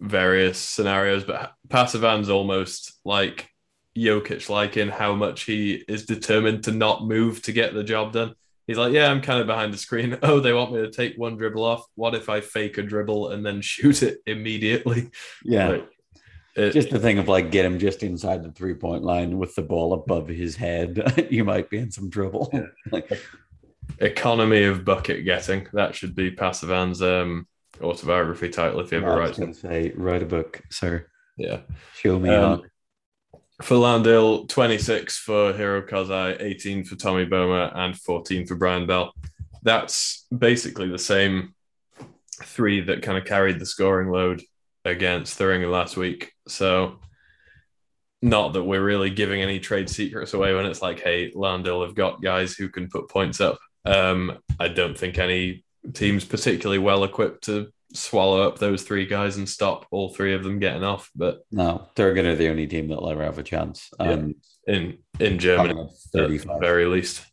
[0.00, 3.48] various scenarios, but Passiwan's almost like
[3.96, 8.12] Jokic, like in how much he is determined to not move to get the job
[8.12, 8.34] done.
[8.66, 10.18] He's like, yeah, I'm kind of behind the screen.
[10.22, 11.84] Oh, they want me to take one dribble off.
[11.94, 15.10] What if I fake a dribble and then shoot it immediately?
[15.44, 15.68] Yeah.
[15.68, 15.88] Like,
[16.54, 19.54] it- just the thing of like get him just inside the three point line with
[19.54, 22.50] the ball above his head, you might be in some trouble.
[22.52, 22.66] Yeah.
[22.92, 23.10] like,
[24.00, 25.66] economy of bucket getting.
[25.72, 27.46] That should be Passiwan's um,
[27.82, 29.54] autobiography title if he ever I writes it.
[29.56, 31.06] say, write a book, sir.
[31.36, 31.60] Yeah.
[31.96, 32.62] Show me Um.
[33.62, 39.12] For Lahn-Dill, 26 for Hiro Kozai, 18 for Tommy Boma, and 14 for Brian Bell.
[39.64, 41.54] That's basically the same
[42.44, 44.42] three that kind of carried the scoring load
[44.84, 46.32] against Thuringen last week.
[46.46, 47.00] So,
[48.22, 51.94] not that we're really giving any trade secrets away when it's like, hey, Lahn-Dill have
[51.96, 53.58] got guys who can put points up.
[53.84, 59.36] Um, I don't think any team's particularly well equipped to swallow up those three guys
[59.36, 61.10] and stop all three of them getting off.
[61.14, 63.88] But No, they're gonna the only team that'll ever have a chance.
[63.98, 64.10] Yeah.
[64.10, 64.34] Um
[64.66, 67.24] in in Germany, at the very least.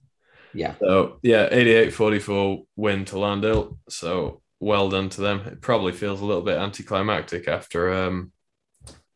[0.53, 0.75] Yeah.
[0.79, 3.77] So yeah, 88-44 win to Lahn-Dill.
[3.89, 5.41] So well done to them.
[5.41, 8.31] It probably feels a little bit anticlimactic after um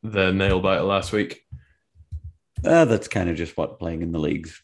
[0.03, 1.41] the nail biter last week.
[2.63, 4.61] Uh, that's kind of just what playing in the leagues.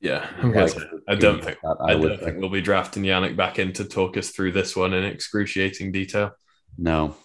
[0.00, 0.74] Yeah, Like,
[1.08, 4.16] I don't think I, would don't think we'll be drafting Yannick back in to talk
[4.16, 6.32] us through this one in excruciating detail.
[6.76, 7.16] No,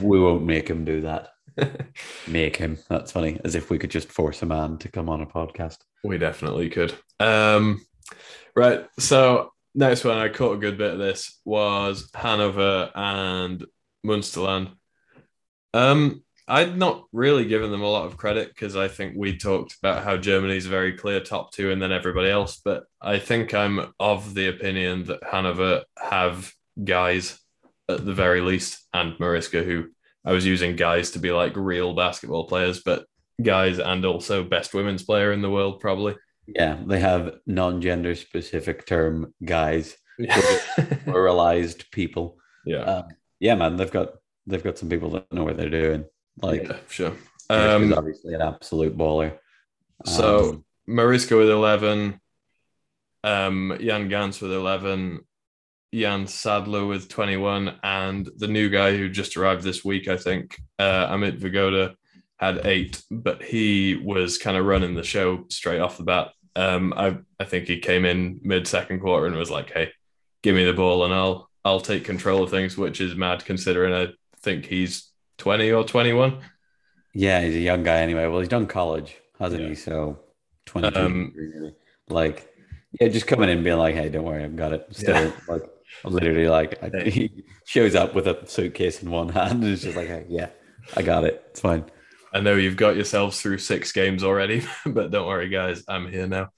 [0.00, 1.30] we won't make him do that.
[2.28, 2.78] Make him.
[2.88, 3.40] That's funny.
[3.44, 5.78] As if we could just force a man to come on a podcast.
[6.04, 6.94] We definitely could.
[7.18, 7.84] Um,
[8.54, 8.86] right.
[8.98, 13.64] So next one, I caught a good bit of this was Hanover and
[14.04, 14.72] Munsterland.
[15.72, 19.74] Um, I'd not really given them a lot of credit because I think we talked
[19.82, 22.60] about how Germany's a very clear top two and then everybody else.
[22.64, 27.40] But I think I'm of the opinion that Hanover have guys
[27.88, 29.86] at the very least, and Mariska, who
[30.24, 33.06] I was using guys to be like real basketball players, but
[33.42, 36.16] guys and also best women's player in the world, probably.
[36.46, 42.38] Yeah, they have non-gender specific term guys, pluralized people.
[42.64, 42.82] yeah.
[42.82, 43.04] Um,
[43.38, 44.12] yeah, man, they've got
[44.46, 46.04] they've got some people that know what they're doing.
[46.42, 47.12] Like, yeah, sure.
[47.48, 49.38] Um, obviously an absolute baller.
[50.04, 52.20] so Um, Mariska with 11,
[53.24, 55.20] um, Jan Gans with 11,
[55.94, 60.58] Jan Sadler with 21, and the new guy who just arrived this week, I think,
[60.78, 61.94] uh, Amit Vigoda,
[62.38, 66.32] had eight, but he was kind of running the show straight off the bat.
[66.54, 69.90] Um, I, I think he came in mid second quarter and was like, hey,
[70.42, 73.92] give me the ball and I'll I'll take control of things, which is mad considering
[73.92, 74.12] I
[74.42, 75.05] think he's
[75.38, 76.38] 20 or 21.
[77.14, 78.26] yeah, he's a young guy anyway.
[78.26, 79.68] Well, he's done college, hasn't Yeah.
[79.70, 79.74] he?
[79.74, 80.18] So
[80.66, 81.34] twenty two, Um.
[82.08, 82.48] Like,
[83.00, 85.32] yeah, just coming in and being like, "Hey, don't worry, I've got it." Still, Yeah.
[85.48, 85.62] like,
[86.04, 89.96] literally, like, I, he shows up with a suitcase in one hand and it's just
[89.96, 90.50] like, "Hey, yeah,
[90.96, 91.42] I got it.
[91.50, 91.84] It's fine."
[92.32, 95.82] I know you've got yourselves through six games already, but don't worry, guys.
[95.88, 96.50] I'm here now.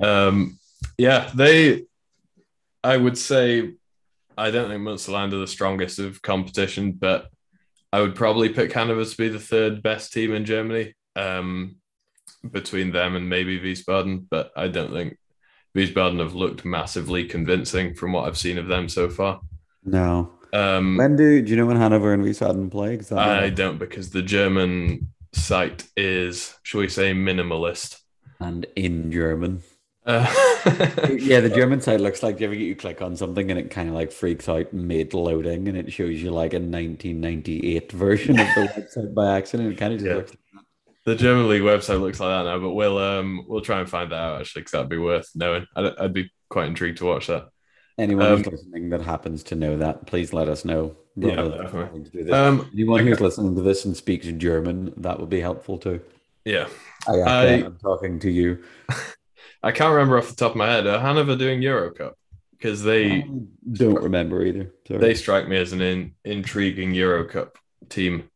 [0.00, 0.58] Um,
[0.98, 1.84] yeah, they.
[2.82, 3.74] I would say,
[4.38, 7.28] I don't think Munsterland are the strongest of competition, but
[7.92, 11.76] I would probably pick Hanover to be the third best team in Germany, um,
[12.50, 14.26] between them and maybe Wiesbaden.
[14.30, 15.16] But I don't think
[15.76, 19.40] Wiesbaden have looked massively convincing from what I've seen of them so far.
[19.84, 20.32] No.
[20.52, 22.96] Um, When do do you know when Hanover and Wiesbaden play?
[22.96, 27.98] 'Cause I don't because the German site is, shall we say, minimalist.
[28.40, 29.62] and in German.
[30.06, 30.26] Uh,
[31.18, 33.70] Yeah, the German side looks like you ever get you click on something and it
[33.70, 38.38] kind of like freaks out mid loading and it shows you like a 1998 version
[38.40, 39.72] of the website by accident.
[39.72, 40.16] It kind of just Yeah.
[40.16, 40.32] looks
[41.06, 44.12] the German league website looks like that now, but we'll um we'll try and find
[44.12, 45.66] that out actually because that'd be worth knowing.
[45.74, 47.48] I'd, I'd be quite intrigued to watch that.
[47.98, 50.96] anyone Um, who's listening that happens to know that, please let us know.
[51.16, 52.04] Yeah, definitely.
[52.04, 52.32] to do this.
[52.32, 56.00] Um, Anyone who's listening to this and speaks German, that would be helpful too.
[56.44, 56.68] yeah,
[57.08, 58.62] I, I- am talking to you.
[59.62, 60.86] I can't remember off the top of my head.
[60.86, 62.16] Are Hanover doing Euro Cup?
[62.52, 63.24] Because they I
[63.72, 64.72] don't remember either.
[64.86, 65.00] Sorry.
[65.00, 67.56] they strike me as an in, intriguing Euro Cup
[67.88, 68.28] team.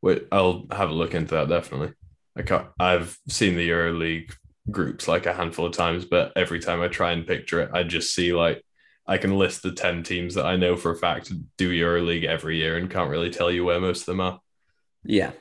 [0.00, 1.92] Wait, I'll have a look into that definitely.
[2.36, 4.34] I can't, I've seen the Euro League
[4.70, 7.82] groups like a handful of times, but every time I try and picture it, I
[7.82, 8.64] just see like
[9.06, 12.24] I can list the ten teams that I know for a fact do Euro League
[12.24, 14.40] every year and can't really tell you where most of them are.
[15.04, 15.32] Yeah.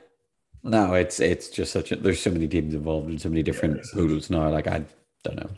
[0.63, 3.75] No, it's it's just such a there's so many teams involved in so many different
[3.75, 4.49] it's- pools now.
[4.49, 4.83] Like I
[5.23, 5.49] don't know.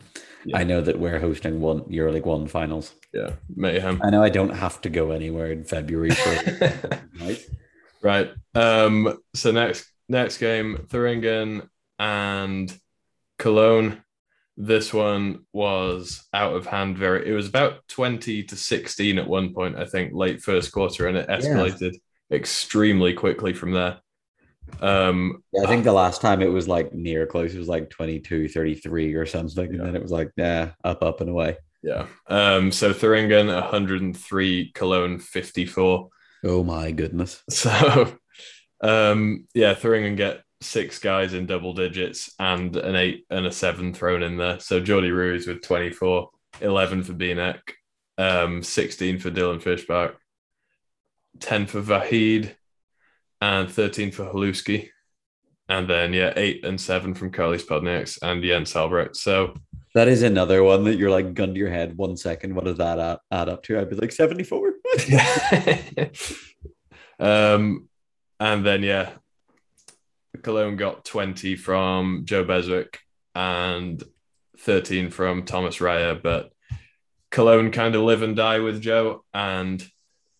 [0.44, 0.58] Yeah.
[0.58, 2.94] I know that we're hosting one EuroLeague one finals.
[3.12, 4.00] Yeah, mayhem.
[4.02, 6.90] I know I don't have to go anywhere in February for
[7.20, 7.46] right?
[8.02, 8.30] Right.
[8.54, 9.18] Um.
[9.34, 11.66] So next next game, Thuringen
[11.98, 12.78] and
[13.38, 14.02] Cologne.
[14.58, 16.98] This one was out of hand.
[16.98, 17.26] Very.
[17.26, 19.78] It was about twenty to sixteen at one point.
[19.78, 21.94] I think late first quarter, and it escalated
[22.30, 24.00] extremely quickly from there.
[24.80, 25.42] Um.
[25.52, 28.48] Yeah, I think the last time it was like near close, it was like 22,
[28.48, 29.72] 33 or something.
[29.72, 29.78] Yeah.
[29.78, 31.56] And then it was like, yeah, up, up and away.
[31.82, 32.06] Yeah.
[32.28, 32.72] Um.
[32.72, 34.72] So Thuringen, one hundred and three.
[34.72, 36.08] Cologne, fifty four.
[36.42, 37.42] Oh my goodness.
[37.50, 38.18] So,
[38.82, 43.94] um, yeah, Thuringen get six guys in double digits and an eight and a seven
[43.94, 44.58] thrown in there.
[44.60, 47.60] So Jordi Ruiz with 24, 11 for Binek,
[48.18, 50.14] um, 16 for Dylan Fishbach,
[51.40, 52.54] 10 for Vahid,
[53.44, 54.88] and 13 for Haluski.
[55.68, 59.16] And then, yeah, eight and seven from Carly Spodniaks and Jens Albrecht.
[59.16, 59.54] So,
[59.94, 61.96] That is another one that you're like gun to your head.
[61.96, 63.78] One second, what does that add, add up to?
[63.78, 64.72] I'd be like 74.
[67.20, 67.88] um,
[68.40, 69.10] and then yeah,
[70.42, 72.98] Cologne got twenty from Joe Beswick
[73.34, 74.02] and
[74.58, 76.50] thirteen from Thomas Raya, but
[77.30, 79.24] Cologne kind of live and die with Joe.
[79.32, 79.84] And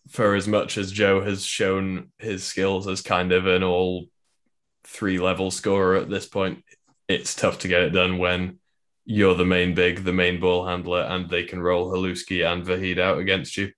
[0.09, 4.05] for as much as Joe has shown his skills as kind of an all
[4.83, 6.63] three level scorer at this point,
[7.07, 8.59] it's tough to get it done when
[9.05, 12.99] you're the main big, the main ball handler, and they can roll Haluski and Vahid
[12.99, 13.71] out against you.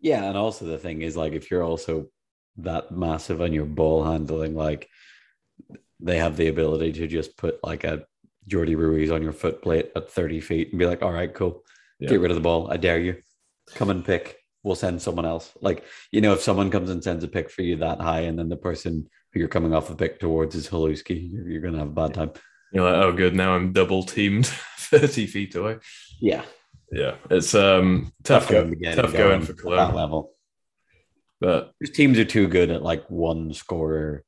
[0.00, 2.08] Yeah, and also the thing is like if you're also
[2.58, 4.88] that massive on your ball handling, like
[6.00, 8.04] they have the ability to just put like a
[8.48, 11.64] Jordi Ruiz on your foot plate at 30 feet and be like, all right, cool.
[11.98, 12.10] Yeah.
[12.10, 12.70] Get rid of the ball.
[12.70, 13.22] I dare you.
[13.74, 14.37] Come and pick.
[14.62, 15.52] We'll send someone else.
[15.60, 18.38] Like, you know, if someone comes and sends a pick for you that high, and
[18.38, 21.74] then the person who you're coming off the pick towards is Haluski, you're, you're going
[21.74, 22.32] to have a bad time.
[22.72, 23.34] You're like, oh, good.
[23.34, 24.46] Now I'm double teamed
[24.78, 25.78] 30 feet away.
[26.20, 26.44] Yeah.
[26.90, 27.16] Yeah.
[27.30, 30.32] It's um tough, for go, them tough going going for at that level.
[31.40, 34.24] But These teams are too good at like one scorer,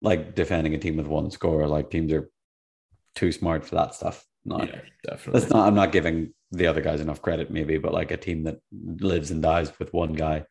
[0.00, 1.66] like defending a team with one scorer.
[1.66, 2.30] Like teams are
[3.14, 4.24] too smart for that stuff.
[4.44, 5.40] No, yeah, definitely.
[5.40, 5.66] that's not.
[5.66, 9.30] I'm not giving the other guys enough credit, maybe, but like a team that lives
[9.30, 10.44] and dies with one guy,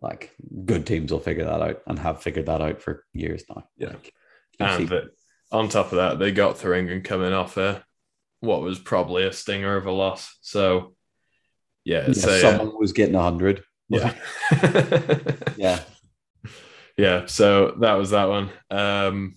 [0.00, 0.34] like
[0.64, 3.64] good teams will figure that out and have figured that out for years now.
[3.78, 3.88] Yeah.
[3.88, 4.12] Like,
[4.58, 5.10] And
[5.52, 7.84] on top of that, they got Thuringen coming off a
[8.40, 10.36] what was probably a stinger of a loss.
[10.42, 10.94] So
[11.84, 13.62] yeah, yeah, uh, someone was getting hundred.
[13.88, 14.14] yeah.
[15.56, 15.80] yeah.
[16.96, 18.50] yeah, so that was that one.
[18.70, 19.34] Um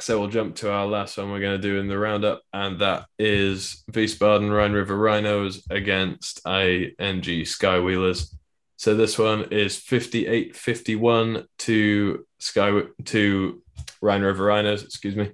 [0.00, 2.80] so we'll jump to our last one we're going to do in the roundup, and
[2.80, 8.34] that is Wiesbaden Rhine River Rhinos against ING Skywheelers.
[8.76, 13.62] So this one is 58-51 to Sky to
[14.00, 15.30] Rhine River Rhinos, excuse me.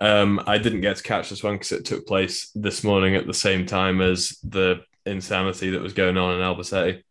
[0.00, 3.26] Um, I didn't get to catch this one because it took place this morning at
[3.26, 7.02] the same time as the insanity that was going on in Albacete.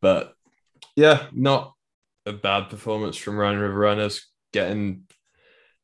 [0.00, 0.34] But
[0.96, 1.74] yeah, not
[2.26, 5.04] a bad performance from Rhine River Rhinos, getting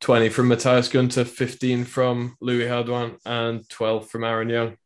[0.00, 4.76] 20 from Matthias Gunter, 15 from Louis Hardouin, and 12 from Aaron Young.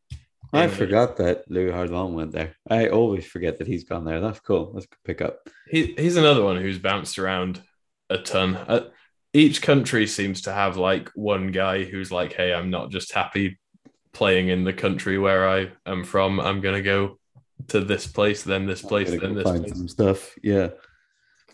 [0.53, 2.55] I forgot that Louis Hardouin went there.
[2.69, 4.21] I always forget that he's gone there.
[4.21, 4.73] That's cool.
[4.73, 5.49] That's a good pickup.
[5.69, 7.61] He, he's another one who's bounced around
[8.09, 8.57] a ton.
[8.57, 8.89] Uh,
[9.33, 13.59] each country seems to have like one guy who's like, hey, I'm not just happy
[14.13, 16.39] playing in the country where I am from.
[16.39, 17.19] I'm going to go
[17.69, 19.77] to this place, then this place, then this find place.
[19.77, 20.37] some stuff.
[20.43, 20.69] Yeah.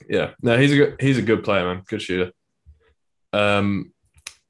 [0.09, 1.83] Yeah, no, he's a good he's a good player, man.
[1.87, 2.33] Good shooter.
[3.33, 3.93] Um,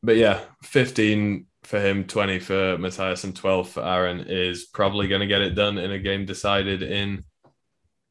[0.02, 5.20] but yeah, fifteen for him, twenty for Matthias, and twelve for Aaron is probably going
[5.20, 7.24] to get it done in a game decided in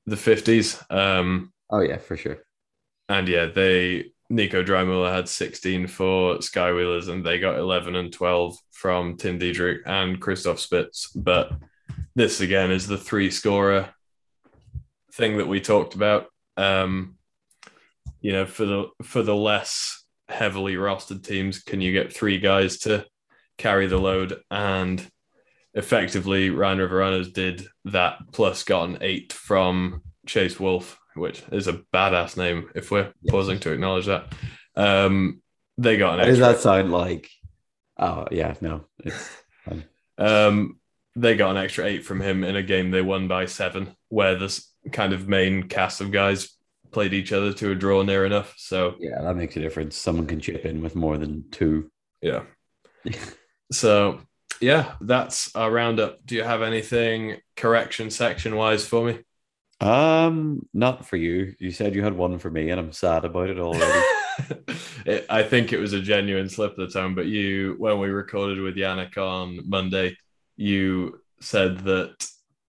[0.05, 0.81] the fifties.
[0.89, 2.37] Um, Oh yeah, for sure.
[3.09, 8.55] and yeah, they Nico Dreimuller had sixteen for Skywheelers, and they got eleven and twelve
[8.71, 11.09] from Tim Diedrich and Christoph Spitz.
[11.15, 11.51] But
[12.15, 13.89] this again is the three scorer
[15.13, 16.27] thing that we talked about.
[16.57, 17.17] Um,
[18.21, 19.98] you know, for the for the less
[20.29, 23.05] heavily rostered teams, can you get three guys to
[23.57, 24.39] carry the load?
[24.49, 25.05] And
[25.73, 31.67] effectively, Rhine River Rhinos did that, plus got an eight from Chase Wolf, which is
[31.67, 32.69] a badass name.
[32.75, 33.31] If we're Yeah.
[33.31, 34.33] pausing to acknowledge that,
[34.75, 35.41] um,
[35.77, 37.29] they got an What does that sound like?
[37.97, 38.85] Oh yeah, no.
[40.17, 40.79] Um,
[41.15, 44.35] they got an extra eight from him in a game they won by seven, where
[44.35, 46.49] this kind of main cast of guys
[46.91, 48.53] played each other to a draw near enough.
[48.57, 49.95] So yeah, that makes a difference.
[49.95, 51.89] Someone can chip in with more than two.
[52.21, 52.43] yeah.
[53.71, 54.21] So
[54.61, 56.25] yeah, that's our roundup.
[56.25, 59.19] Do you have anything correction section wise for me?
[59.79, 61.53] Um, not for you.
[61.59, 64.05] You said you had one for me, and I'm sad about it already.
[65.05, 68.07] It- I think it was a genuine slip of the tongue, but you, when we
[68.09, 70.17] recorded with Yannick on Monday,
[70.57, 72.25] you said that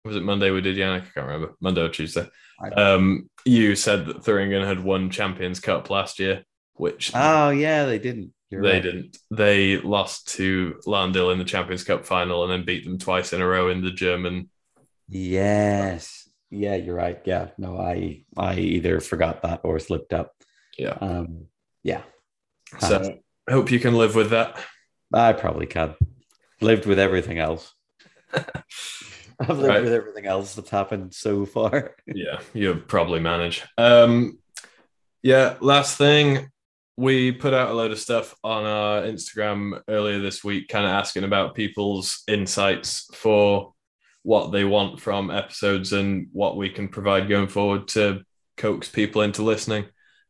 [0.03, 1.01] was it Monday we did Yannick?
[1.01, 2.28] I can't remember Monday or Tuesday.
[2.76, 6.43] Um, you said that Thuringen had won Champions Cup last year,
[6.74, 8.34] which oh yeah, they didn't.
[8.49, 8.84] You're they right.
[8.84, 9.18] didn't.
[9.32, 13.41] They lost to Lahn-Dill in the Champions Cup final and then beat them twice in
[13.41, 14.49] a row in the German.
[15.10, 16.30] Yes.
[16.51, 17.20] Yeah, you're right.
[17.26, 17.49] Yeah.
[17.58, 20.34] No, I I either forgot that or slipped up.
[20.78, 20.97] Yeah.
[21.01, 21.47] Um.
[21.84, 22.03] Yeah.
[22.80, 24.60] So I hope you can live with that.
[25.14, 25.95] I probably can.
[26.62, 27.74] Lived with everything else.
[29.39, 29.83] I've lived Right.
[29.83, 31.95] with everything else that's happened so far.
[32.07, 33.63] Yeah, you'll probably manage.
[33.77, 34.39] Um,
[35.23, 36.49] yeah, last thing,
[36.97, 40.91] we put out a load of stuff on our Instagram earlier this week, kind of
[40.91, 43.73] asking about people's insights for
[44.23, 48.21] what they want from episodes and what we can provide going forward to
[48.57, 49.86] coax people into listening.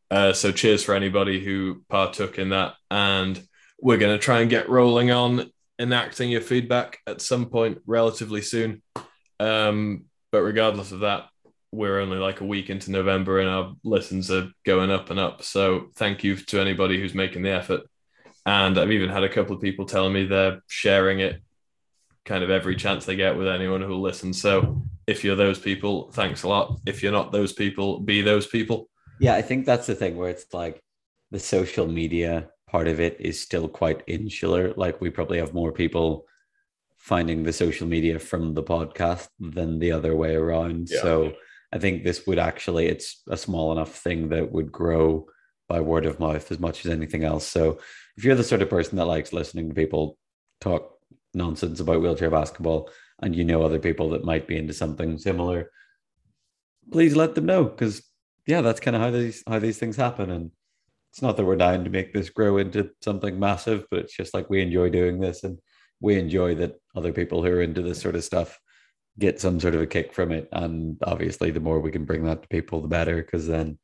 [0.10, 2.74] Uh, so, cheers for anybody who partook in that.
[2.90, 3.42] And
[3.80, 8.42] we're going to try and get rolling on enacting your feedback at some point relatively
[8.42, 8.82] soon.
[9.40, 11.26] Um, but regardless of that,
[11.72, 15.44] we're only like a week into November and our listens are going up and up.
[15.44, 17.82] So thank you to anybody who's making the effort.
[18.46, 21.42] And I've even had a couple of people telling me they're sharing it
[22.24, 24.34] kind of every chance they get with anyone who will listen.
[24.34, 26.80] So if you're those people, thanks a lot.
[26.86, 28.90] If you're not those people, be those people.
[29.20, 30.80] Yeah, I think that's the thing where it's like
[31.32, 34.74] the social media part of it is still quite insular.
[34.76, 36.26] Like we probably have more people
[36.98, 40.90] finding the social media from the podcast than the other way around.
[40.90, 41.02] Yeah.
[41.02, 41.34] So
[41.72, 45.26] I think this would actually it's a small enough thing that would grow
[45.70, 47.48] by word of mouth as much as anything else.
[47.48, 47.80] So
[48.18, 50.18] if you're the sort of person that likes listening to people
[50.60, 51.00] talk
[51.34, 52.90] nonsense about wheelchair basketball
[53.22, 55.72] and you know other people that might be into something similar,
[56.92, 58.04] please let them know because
[58.46, 60.30] yeah, that's kind of how these how these things happen.
[60.30, 60.52] And
[61.16, 64.34] it's not that we're dying to make this grow into something massive, but it's just
[64.34, 65.58] like we enjoy doing this and
[66.02, 68.60] we enjoy that other people who are into this sort of stuff
[69.18, 70.50] get some sort of a kick from it.
[70.52, 73.80] And obviously, the more we can bring that to people, the better, because then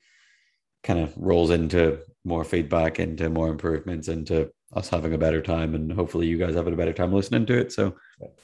[0.84, 5.74] kind of rolls into more feedback, into more improvements, into us having a better time,
[5.74, 7.72] and hopefully, you guys having a better time listening to it.
[7.72, 7.96] So,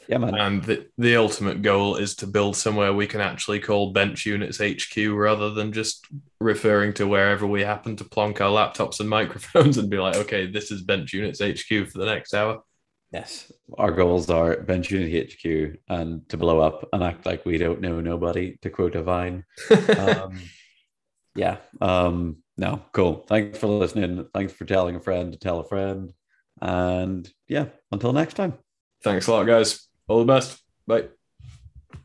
[0.07, 0.35] yeah, man.
[0.35, 4.59] And the, the ultimate goal is to build somewhere we can actually call Bench Units
[4.59, 6.05] HQ rather than just
[6.39, 10.47] referring to wherever we happen to plonk our laptops and microphones and be like, okay,
[10.47, 12.61] this is Bench Units HQ for the next hour.
[13.11, 17.57] Yes, our goals are bench unit HQ and to blow up and act like we
[17.57, 18.57] don't know nobody.
[18.63, 19.45] To quote a Vine.
[19.97, 20.41] um,
[21.35, 21.57] yeah.
[21.79, 23.25] Um, no, cool.
[23.27, 24.27] Thanks for listening.
[24.33, 26.11] Thanks for telling a friend to tell a friend.
[26.61, 28.57] And yeah, until next time.
[29.03, 29.87] Thanks a lot, guys.
[30.07, 30.61] All the best.
[30.85, 31.09] Bye.